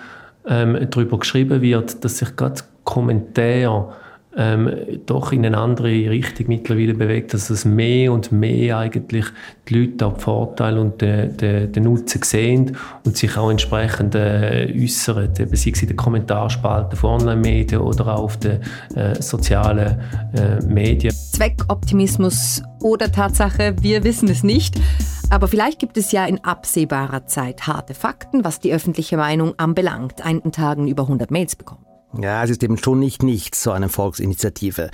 ähm, 0.47 0.77
darüber 0.91 1.19
geschrieben 1.19 1.63
wird, 1.63 2.05
dass 2.05 2.19
sich 2.19 2.37
gerade 2.37 2.63
Kommentare 2.85 3.93
ähm, 4.37 4.71
doch 5.07 5.33
in 5.33 5.47
eine 5.47 5.59
andere 5.59 5.89
Richtung 5.89 6.47
mittlerweile 6.49 6.95
bewegt, 6.95 7.33
dass 7.35 7.51
es 7.51 7.65
mehr 7.65 8.13
und 8.13 8.33
mehr 8.33 8.79
eigentlich 8.79 9.25
die 9.69 9.75
Leute 9.75 10.07
auch 10.07 10.15
die 10.15 10.21
Vorteile 10.21 10.81
und 10.81 11.01
den, 11.01 11.37
den, 11.37 11.73
den 11.73 11.85
Nutzen 11.85 12.23
sehen 12.23 12.77
und 13.05 13.17
sich 13.17 13.37
auch 13.37 13.51
entsprechend 13.51 14.15
äh, 14.15 14.73
äußern, 14.77 15.31
eben 15.39 15.57
sei 15.57 15.71
es 15.71 15.83
in 15.83 15.89
den 15.89 15.97
Kommentarspalten 15.97 16.99
von 16.99 17.21
Online-Medien 17.21 17.81
oder 17.81 18.09
auch 18.09 18.25
auf 18.25 18.37
den 18.37 18.61
äh, 18.95 19.21
sozialen 19.21 20.01
äh, 20.35 20.61
Medien. 20.67 21.15
Zweckoptimismus 21.15 22.63
oder 22.81 23.11
Tatsache, 23.11 23.75
wir 23.81 24.05
wissen 24.05 24.29
es 24.29 24.43
nicht. 24.43 24.81
Aber 25.31 25.49
vielleicht 25.49 25.81
gibt 25.81 25.97
es 25.97 26.13
ja 26.13 26.25
in 26.25 26.45
absehbarer 26.45 27.27
Zeit 27.27 27.67
harte 27.67 27.95
Fakten, 27.95 28.45
was 28.45 28.61
die 28.61 28.73
öffentliche 28.73 29.17
Meinung 29.17 29.55
anbelangt. 29.59 30.25
Einen 30.25 30.53
Tagen 30.53 30.87
über 30.87 31.03
100 31.03 31.31
Mails 31.31 31.57
bekommen. 31.57 31.86
Ja, 32.21 32.43
es 32.45 32.51
ist 32.51 32.63
eben 32.63 32.79
schon 32.79 32.99
nicht 32.99 33.23
nichts, 33.23 33.63
so 33.63 33.73
eine 33.73 33.89
Volksinitiative. 33.89 34.91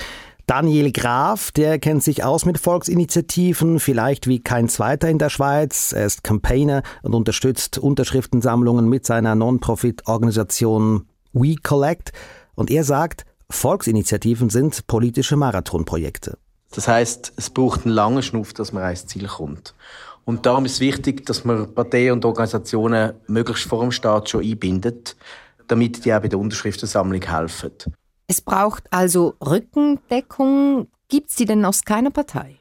Daniel 0.46 0.90
Graf, 0.90 1.52
der 1.52 1.78
kennt 1.78 2.02
sich 2.02 2.24
aus 2.24 2.44
mit 2.44 2.58
Volksinitiativen, 2.58 3.78
vielleicht 3.78 4.26
wie 4.26 4.40
kein 4.40 4.68
zweiter 4.68 5.08
in 5.08 5.18
der 5.18 5.30
Schweiz. 5.30 5.92
Er 5.92 6.04
ist 6.04 6.24
Campaigner 6.24 6.82
und 7.02 7.14
unterstützt 7.14 7.78
Unterschriftensammlungen 7.78 8.88
mit 8.88 9.06
seiner 9.06 9.34
Non-Profit-Organisation 9.34 11.06
We 11.32 11.54
Collect. 11.62 12.12
Und 12.54 12.70
er 12.70 12.82
sagt, 12.82 13.24
Volksinitiativen 13.50 14.50
sind 14.50 14.86
politische 14.88 15.36
Marathonprojekte. 15.36 16.38
Das 16.74 16.88
heißt, 16.88 17.34
es 17.36 17.50
braucht 17.50 17.86
einen 17.86 17.94
langen 17.94 18.22
Schnuff, 18.22 18.52
dass 18.52 18.72
man 18.72 18.82
ans 18.82 19.06
Ziel 19.06 19.28
kommt. 19.28 19.74
Und 20.24 20.46
darum 20.46 20.64
ist 20.64 20.80
wichtig, 20.80 21.24
dass 21.26 21.44
man 21.44 21.72
Parteien 21.74 22.12
und 22.12 22.24
Organisationen 22.24 23.12
möglichst 23.26 23.64
vor 23.64 23.82
dem 23.82 23.92
Staat 23.92 24.28
schon 24.28 24.42
einbindet 24.42 25.16
damit 25.68 26.04
die 26.04 26.14
auch 26.14 26.20
bei 26.20 26.28
der 26.28 26.38
Unterschriftensammlung 26.38 27.22
helfen. 27.22 27.72
Es 28.26 28.40
braucht 28.40 28.92
also 28.92 29.34
Rückendeckung. 29.44 30.88
Gibt 31.08 31.30
es 31.30 31.36
die 31.36 31.44
denn 31.44 31.64
aus 31.64 31.84
keiner 31.84 32.10
Partei? 32.10 32.56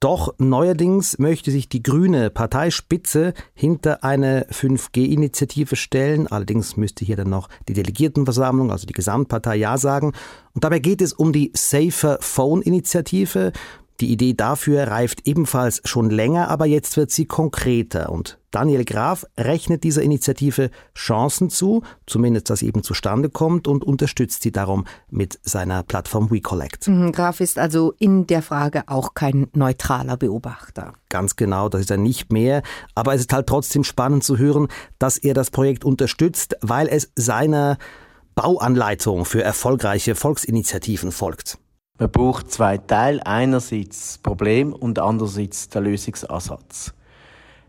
Doch 0.00 0.32
neuerdings 0.38 1.18
möchte 1.18 1.50
sich 1.50 1.68
die 1.68 1.82
grüne 1.82 2.30
Parteispitze 2.30 3.34
hinter 3.52 4.02
eine 4.02 4.46
5G-Initiative 4.50 5.76
stellen. 5.76 6.26
Allerdings 6.26 6.78
müsste 6.78 7.04
hier 7.04 7.16
dann 7.16 7.28
noch 7.28 7.50
die 7.68 7.74
Delegiertenversammlung, 7.74 8.72
also 8.72 8.86
die 8.86 8.94
Gesamtpartei, 8.94 9.56
Ja 9.56 9.76
sagen. 9.76 10.14
Und 10.54 10.64
dabei 10.64 10.78
geht 10.78 11.02
es 11.02 11.12
um 11.12 11.34
die 11.34 11.52
Safer 11.54 12.16
Phone-Initiative. 12.22 13.52
Die 14.00 14.10
Idee 14.10 14.32
dafür 14.32 14.84
reift 14.84 15.26
ebenfalls 15.26 15.82
schon 15.84 16.08
länger, 16.08 16.48
aber 16.48 16.64
jetzt 16.64 16.96
wird 16.96 17.10
sie 17.10 17.26
konkreter. 17.26 18.10
Und 18.10 18.38
Daniel 18.50 18.86
Graf 18.86 19.26
rechnet 19.38 19.84
dieser 19.84 20.02
Initiative 20.02 20.70
Chancen 20.96 21.50
zu, 21.50 21.82
zumindest 22.06 22.48
dass 22.48 22.60
sie 22.60 22.66
eben 22.66 22.82
zustande 22.82 23.28
kommt 23.28 23.68
und 23.68 23.84
unterstützt 23.84 24.42
sie 24.42 24.52
darum 24.52 24.86
mit 25.10 25.38
seiner 25.42 25.82
Plattform 25.82 26.30
WeCollect. 26.30 26.88
Mhm, 26.88 27.12
Graf 27.12 27.40
ist 27.40 27.58
also 27.58 27.92
in 27.98 28.26
der 28.26 28.40
Frage 28.40 28.84
auch 28.86 29.12
kein 29.12 29.48
neutraler 29.52 30.16
Beobachter. 30.16 30.94
Ganz 31.10 31.36
genau, 31.36 31.68
das 31.68 31.82
ist 31.82 31.90
er 31.90 31.98
nicht 31.98 32.32
mehr. 32.32 32.62
Aber 32.94 33.14
es 33.14 33.20
ist 33.20 33.32
halt 33.34 33.48
trotzdem 33.48 33.84
spannend 33.84 34.24
zu 34.24 34.38
hören, 34.38 34.68
dass 34.98 35.18
er 35.18 35.34
das 35.34 35.50
Projekt 35.50 35.84
unterstützt, 35.84 36.56
weil 36.62 36.88
es 36.88 37.12
seiner 37.16 37.76
Bauanleitung 38.34 39.26
für 39.26 39.42
erfolgreiche 39.42 40.14
Volksinitiativen 40.14 41.12
folgt. 41.12 41.58
Man 42.00 42.10
braucht 42.10 42.50
zwei 42.50 42.78
Teile. 42.78 43.24
Einerseits 43.26 44.14
das 44.14 44.18
Problem 44.18 44.72
und 44.72 44.98
andererseits 44.98 45.68
der 45.68 45.82
Lösungsansatz. 45.82 46.94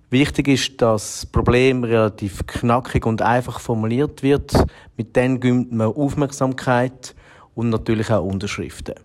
Wichtig 0.10 0.48
ist, 0.48 0.82
dass 0.82 1.20
das 1.22 1.26
Problem 1.26 1.84
relativ 1.84 2.48
knackig 2.48 3.06
und 3.06 3.22
einfach 3.22 3.60
formuliert 3.60 4.24
wird. 4.24 4.54
Mit 4.96 5.18
dem 5.18 5.42
gewinnt 5.42 5.74
man 5.74 5.88
Aufmerksamkeit 5.88 7.14
und 7.56 7.72
natürlich 7.72 8.10
auch 8.10 8.24
Unterschriften. 8.24 8.96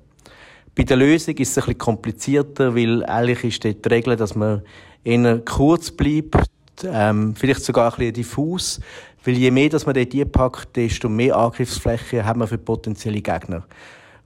Bei 0.77 0.85
der 0.85 0.97
Lösung 0.97 1.35
ist 1.39 1.51
es 1.51 1.59
ein 1.59 1.63
bisschen 1.63 1.79
komplizierter, 1.79 2.77
weil 2.77 3.05
eigentlich 3.05 3.43
ist 3.43 3.65
dort 3.65 3.85
die 3.85 3.89
Regel, 3.89 4.15
dass 4.15 4.37
man 4.37 4.63
eher 5.03 5.41
kurz 5.41 5.91
bleibt, 5.91 6.37
ähm, 6.85 7.35
vielleicht 7.35 7.65
sogar 7.65 7.93
ein 7.93 7.99
bisschen 7.99 8.15
diffus, 8.15 8.81
weil 9.25 9.35
je 9.35 9.51
mehr 9.51 9.71
dass 9.71 9.87
man 9.87 9.97
dort 9.97 10.33
packt, 10.33 10.77
desto 10.77 11.09
mehr 11.09 11.37
Angriffsfläche 11.37 12.25
haben 12.25 12.41
wir 12.41 12.47
für 12.47 12.59
potenzielle 12.59 13.21
Gegner. 13.21 13.65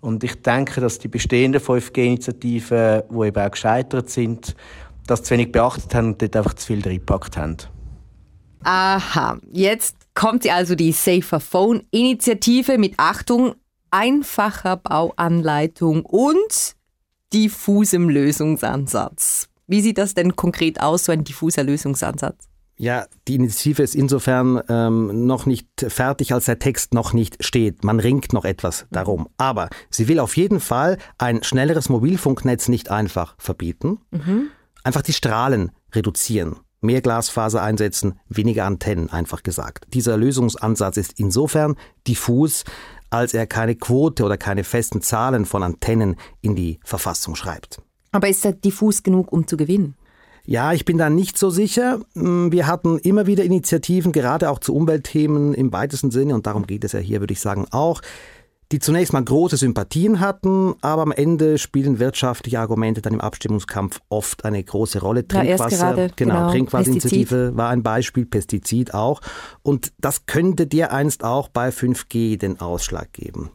Und 0.00 0.24
ich 0.24 0.40
denke, 0.42 0.80
dass 0.80 0.98
die 0.98 1.08
bestehenden 1.08 1.60
5G-Initiativen, 1.60 3.02
die 3.10 3.26
eben 3.26 3.42
auch 3.42 3.50
gescheitert 3.50 4.08
sind, 4.08 4.54
das 5.06 5.22
zu 5.22 5.32
wenig 5.32 5.52
beachtet 5.52 5.94
haben 5.94 6.08
und 6.12 6.22
dort 6.22 6.36
einfach 6.36 6.54
zu 6.54 6.66
viel 6.66 6.82
reingepackt 6.82 7.36
haben. 7.36 7.56
Aha, 8.62 9.38
jetzt 9.52 9.96
kommt 10.14 10.46
also 10.48 10.74
die 10.74 10.92
Safer 10.92 11.40
Phone 11.40 11.82
Initiative 11.90 12.78
mit 12.78 12.94
Achtung, 12.98 13.54
einfacher 13.90 14.76
Bauanleitung 14.76 16.04
und 16.04 16.76
diffusem 17.32 18.08
Lösungsansatz. 18.08 19.48
Wie 19.66 19.80
sieht 19.80 19.98
das 19.98 20.14
denn 20.14 20.36
konkret 20.36 20.80
aus, 20.80 21.06
so 21.06 21.12
ein 21.12 21.24
diffuser 21.24 21.62
Lösungsansatz? 21.62 22.49
Ja, 22.80 23.04
die 23.28 23.34
Initiative 23.34 23.82
ist 23.82 23.94
insofern 23.94 24.58
ähm, 24.70 25.26
noch 25.26 25.44
nicht 25.44 25.68
fertig, 25.88 26.32
als 26.32 26.46
der 26.46 26.58
Text 26.58 26.94
noch 26.94 27.12
nicht 27.12 27.44
steht. 27.44 27.84
Man 27.84 28.00
ringt 28.00 28.32
noch 28.32 28.46
etwas 28.46 28.86
darum. 28.90 29.28
Aber 29.36 29.68
sie 29.90 30.08
will 30.08 30.18
auf 30.18 30.34
jeden 30.34 30.60
Fall 30.60 30.96
ein 31.18 31.42
schnelleres 31.42 31.90
Mobilfunknetz 31.90 32.68
nicht 32.68 32.90
einfach 32.90 33.34
verbieten, 33.36 33.98
mhm. 34.10 34.48
einfach 34.82 35.02
die 35.02 35.12
Strahlen 35.12 35.72
reduzieren. 35.92 36.56
Mehr 36.80 37.02
Glasfaser 37.02 37.62
einsetzen, 37.62 38.18
weniger 38.30 38.64
Antennen, 38.64 39.10
einfach 39.10 39.42
gesagt. 39.42 39.84
Dieser 39.92 40.16
Lösungsansatz 40.16 40.96
ist 40.96 41.20
insofern 41.20 41.76
diffus, 42.06 42.64
als 43.10 43.34
er 43.34 43.46
keine 43.46 43.74
Quote 43.74 44.24
oder 44.24 44.38
keine 44.38 44.64
festen 44.64 45.02
Zahlen 45.02 45.44
von 45.44 45.62
Antennen 45.62 46.16
in 46.40 46.56
die 46.56 46.80
Verfassung 46.82 47.34
schreibt. 47.36 47.82
Aber 48.10 48.28
ist 48.28 48.42
er 48.46 48.54
diffus 48.54 49.02
genug, 49.02 49.30
um 49.32 49.46
zu 49.46 49.58
gewinnen? 49.58 49.96
Ja, 50.44 50.72
ich 50.72 50.84
bin 50.84 50.98
da 50.98 51.10
nicht 51.10 51.38
so 51.38 51.50
sicher. 51.50 52.00
Mm, 52.14 52.50
wir 52.50 52.66
hatten 52.66 52.98
immer 52.98 53.26
wieder 53.26 53.44
Initiativen, 53.44 54.12
gerade 54.12 54.50
auch 54.50 54.58
zu 54.58 54.74
Umweltthemen 54.74 55.54
im 55.54 55.72
weitesten 55.72 56.10
Sinne, 56.10 56.34
und 56.34 56.46
darum 56.46 56.66
geht 56.66 56.84
es 56.84 56.92
ja 56.92 56.98
hier, 56.98 57.20
würde 57.20 57.32
ich 57.32 57.40
sagen, 57.40 57.66
auch, 57.70 58.00
die 58.72 58.78
zunächst 58.78 59.12
mal 59.12 59.24
große 59.24 59.56
Sympathien 59.56 60.20
hatten, 60.20 60.74
aber 60.80 61.02
am 61.02 61.10
Ende 61.10 61.58
spielen 61.58 61.98
wirtschaftliche 61.98 62.60
Argumente 62.60 63.02
dann 63.02 63.14
im 63.14 63.20
Abstimmungskampf 63.20 64.00
oft 64.08 64.44
eine 64.44 64.62
große 64.62 65.00
Rolle. 65.00 65.26
Trinkwasser, 65.26 65.70
ja, 65.70 65.92
gerade, 65.92 66.12
genau, 66.14 66.34
genau, 66.34 66.50
Trinkwasserinitiative 66.52 67.56
war 67.56 67.70
ein 67.70 67.82
Beispiel, 67.82 68.26
Pestizid 68.26 68.94
auch. 68.94 69.20
Und 69.62 69.92
das 69.98 70.26
könnte 70.26 70.68
dir 70.68 70.92
einst 70.92 71.24
auch 71.24 71.48
bei 71.48 71.70
5G 71.70 72.38
den 72.38 72.60
Ausschlag 72.60 73.12
geben. 73.12 73.50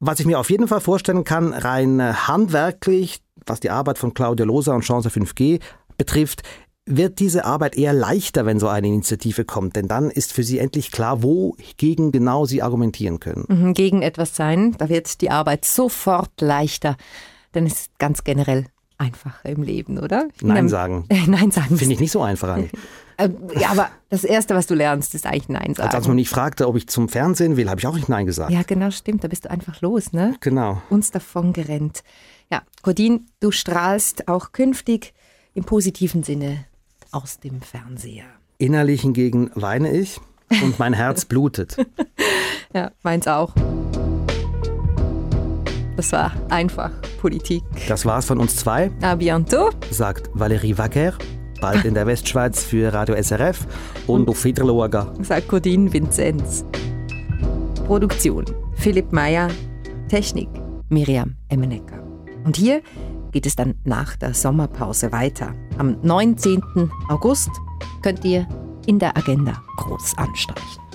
Was 0.00 0.20
ich 0.20 0.26
mir 0.26 0.38
auf 0.38 0.48
jeden 0.48 0.68
Fall 0.68 0.80
vorstellen 0.80 1.24
kann, 1.24 1.52
rein 1.52 2.26
handwerklich, 2.26 3.20
was 3.44 3.60
die 3.60 3.70
Arbeit 3.70 3.98
von 3.98 4.14
Claudia 4.14 4.46
Losa 4.46 4.74
und 4.74 4.82
Chance 4.82 5.10
5G 5.10 5.60
betrifft, 5.98 6.42
wird 6.88 7.18
diese 7.18 7.44
Arbeit 7.44 7.76
eher 7.76 7.92
leichter, 7.92 8.46
wenn 8.46 8.58
so 8.58 8.68
eine 8.68 8.86
Initiative 8.86 9.44
kommt, 9.44 9.76
denn 9.76 9.88
dann 9.88 10.10
ist 10.10 10.32
für 10.32 10.42
Sie 10.42 10.58
endlich 10.58 10.90
klar, 10.90 11.22
wogegen 11.22 12.12
genau 12.12 12.46
Sie 12.46 12.62
argumentieren 12.62 13.20
können. 13.20 13.44
Mhm, 13.48 13.74
gegen 13.74 14.02
etwas 14.02 14.34
sein, 14.34 14.74
da 14.78 14.88
wird 14.88 15.20
die 15.20 15.30
Arbeit 15.30 15.66
sofort 15.66 16.40
leichter, 16.40 16.96
denn 17.54 17.66
es 17.66 17.74
ist 17.74 17.98
ganz 17.98 18.24
generell 18.24 18.66
einfacher 18.96 19.48
im 19.48 19.62
Leben, 19.62 19.98
oder? 19.98 20.28
Nein 20.40 20.68
sagen. 20.68 21.04
Äh, 21.08 21.20
Nein 21.26 21.50
sagen. 21.50 21.76
Finde 21.76 21.94
ich 21.94 22.00
nicht 22.00 22.12
so 22.12 22.22
einfach 22.22 22.48
eigentlich. 22.48 22.72
Äh, 23.20 23.30
ja, 23.58 23.70
aber 23.70 23.90
das 24.10 24.22
Erste, 24.22 24.54
was 24.54 24.68
du 24.68 24.76
lernst, 24.76 25.12
ist 25.16 25.26
eigentlich 25.26 25.48
Nein 25.48 25.74
sagen. 25.74 25.88
Als, 25.88 25.94
als 25.96 26.06
man 26.06 26.14
mich 26.14 26.28
fragte, 26.28 26.68
ob 26.68 26.76
ich 26.76 26.86
zum 26.86 27.08
Fernsehen 27.08 27.56
will, 27.56 27.68
habe 27.68 27.80
ich 27.80 27.86
auch 27.88 27.96
nicht 27.96 28.08
Nein 28.08 28.26
gesagt. 28.26 28.52
Ja, 28.52 28.62
genau, 28.62 28.92
stimmt. 28.92 29.24
Da 29.24 29.26
bist 29.26 29.44
du 29.44 29.50
einfach 29.50 29.80
los, 29.80 30.12
ne? 30.12 30.36
Genau. 30.38 30.80
Uns 30.88 31.10
davon 31.10 31.52
gerannt. 31.52 32.04
Ja, 32.48 32.62
Cordin, 32.82 33.26
du 33.40 33.50
strahlst 33.50 34.28
auch 34.28 34.52
künftig 34.52 35.14
im 35.58 35.64
positiven 35.64 36.22
Sinne 36.22 36.64
aus 37.10 37.40
dem 37.40 37.60
Fernseher. 37.60 38.26
Innerlich 38.58 39.02
hingegen 39.02 39.50
weine 39.54 39.90
ich. 39.92 40.20
und 40.62 40.78
mein 40.78 40.92
Herz 40.94 41.24
blutet. 41.26 41.76
ja, 42.72 42.92
meins 43.02 43.26
auch. 43.26 43.52
Das 45.96 46.12
war 46.12 46.32
einfach 46.48 46.92
Politik. 47.20 47.64
Das 47.88 48.06
war's 48.06 48.26
von 48.26 48.38
uns 48.38 48.54
zwei. 48.56 48.92
A 49.02 49.14
bientôt, 49.14 49.72
sagt 49.90 50.30
Valérie 50.30 50.78
Wacker, 50.78 51.14
bald 51.60 51.84
in 51.84 51.94
der 51.94 52.06
Westschweiz 52.06 52.62
für 52.62 52.92
Radio 52.94 53.20
SRF 53.20 53.66
und 54.06 54.28
auf 54.28 54.44
Wiedersehen. 54.44 55.24
sagt 55.24 55.48
Codine 55.48 55.92
Vinzenz. 55.92 56.64
Produktion 57.84 58.44
Philipp 58.76 59.12
Meyer, 59.12 59.48
Technik 60.08 60.48
Miriam 60.88 61.34
Emmenecker. 61.48 62.00
Und 62.44 62.56
hier 62.56 62.80
geht 63.30 63.46
es 63.46 63.56
dann 63.56 63.74
nach 63.84 64.16
der 64.16 64.34
Sommerpause 64.34 65.12
weiter. 65.12 65.54
Am 65.78 65.96
19. 66.02 66.62
August 67.08 67.50
könnt 68.02 68.24
ihr 68.24 68.46
in 68.86 68.98
der 68.98 69.16
Agenda 69.16 69.62
groß 69.76 70.16
anstreichen. 70.16 70.87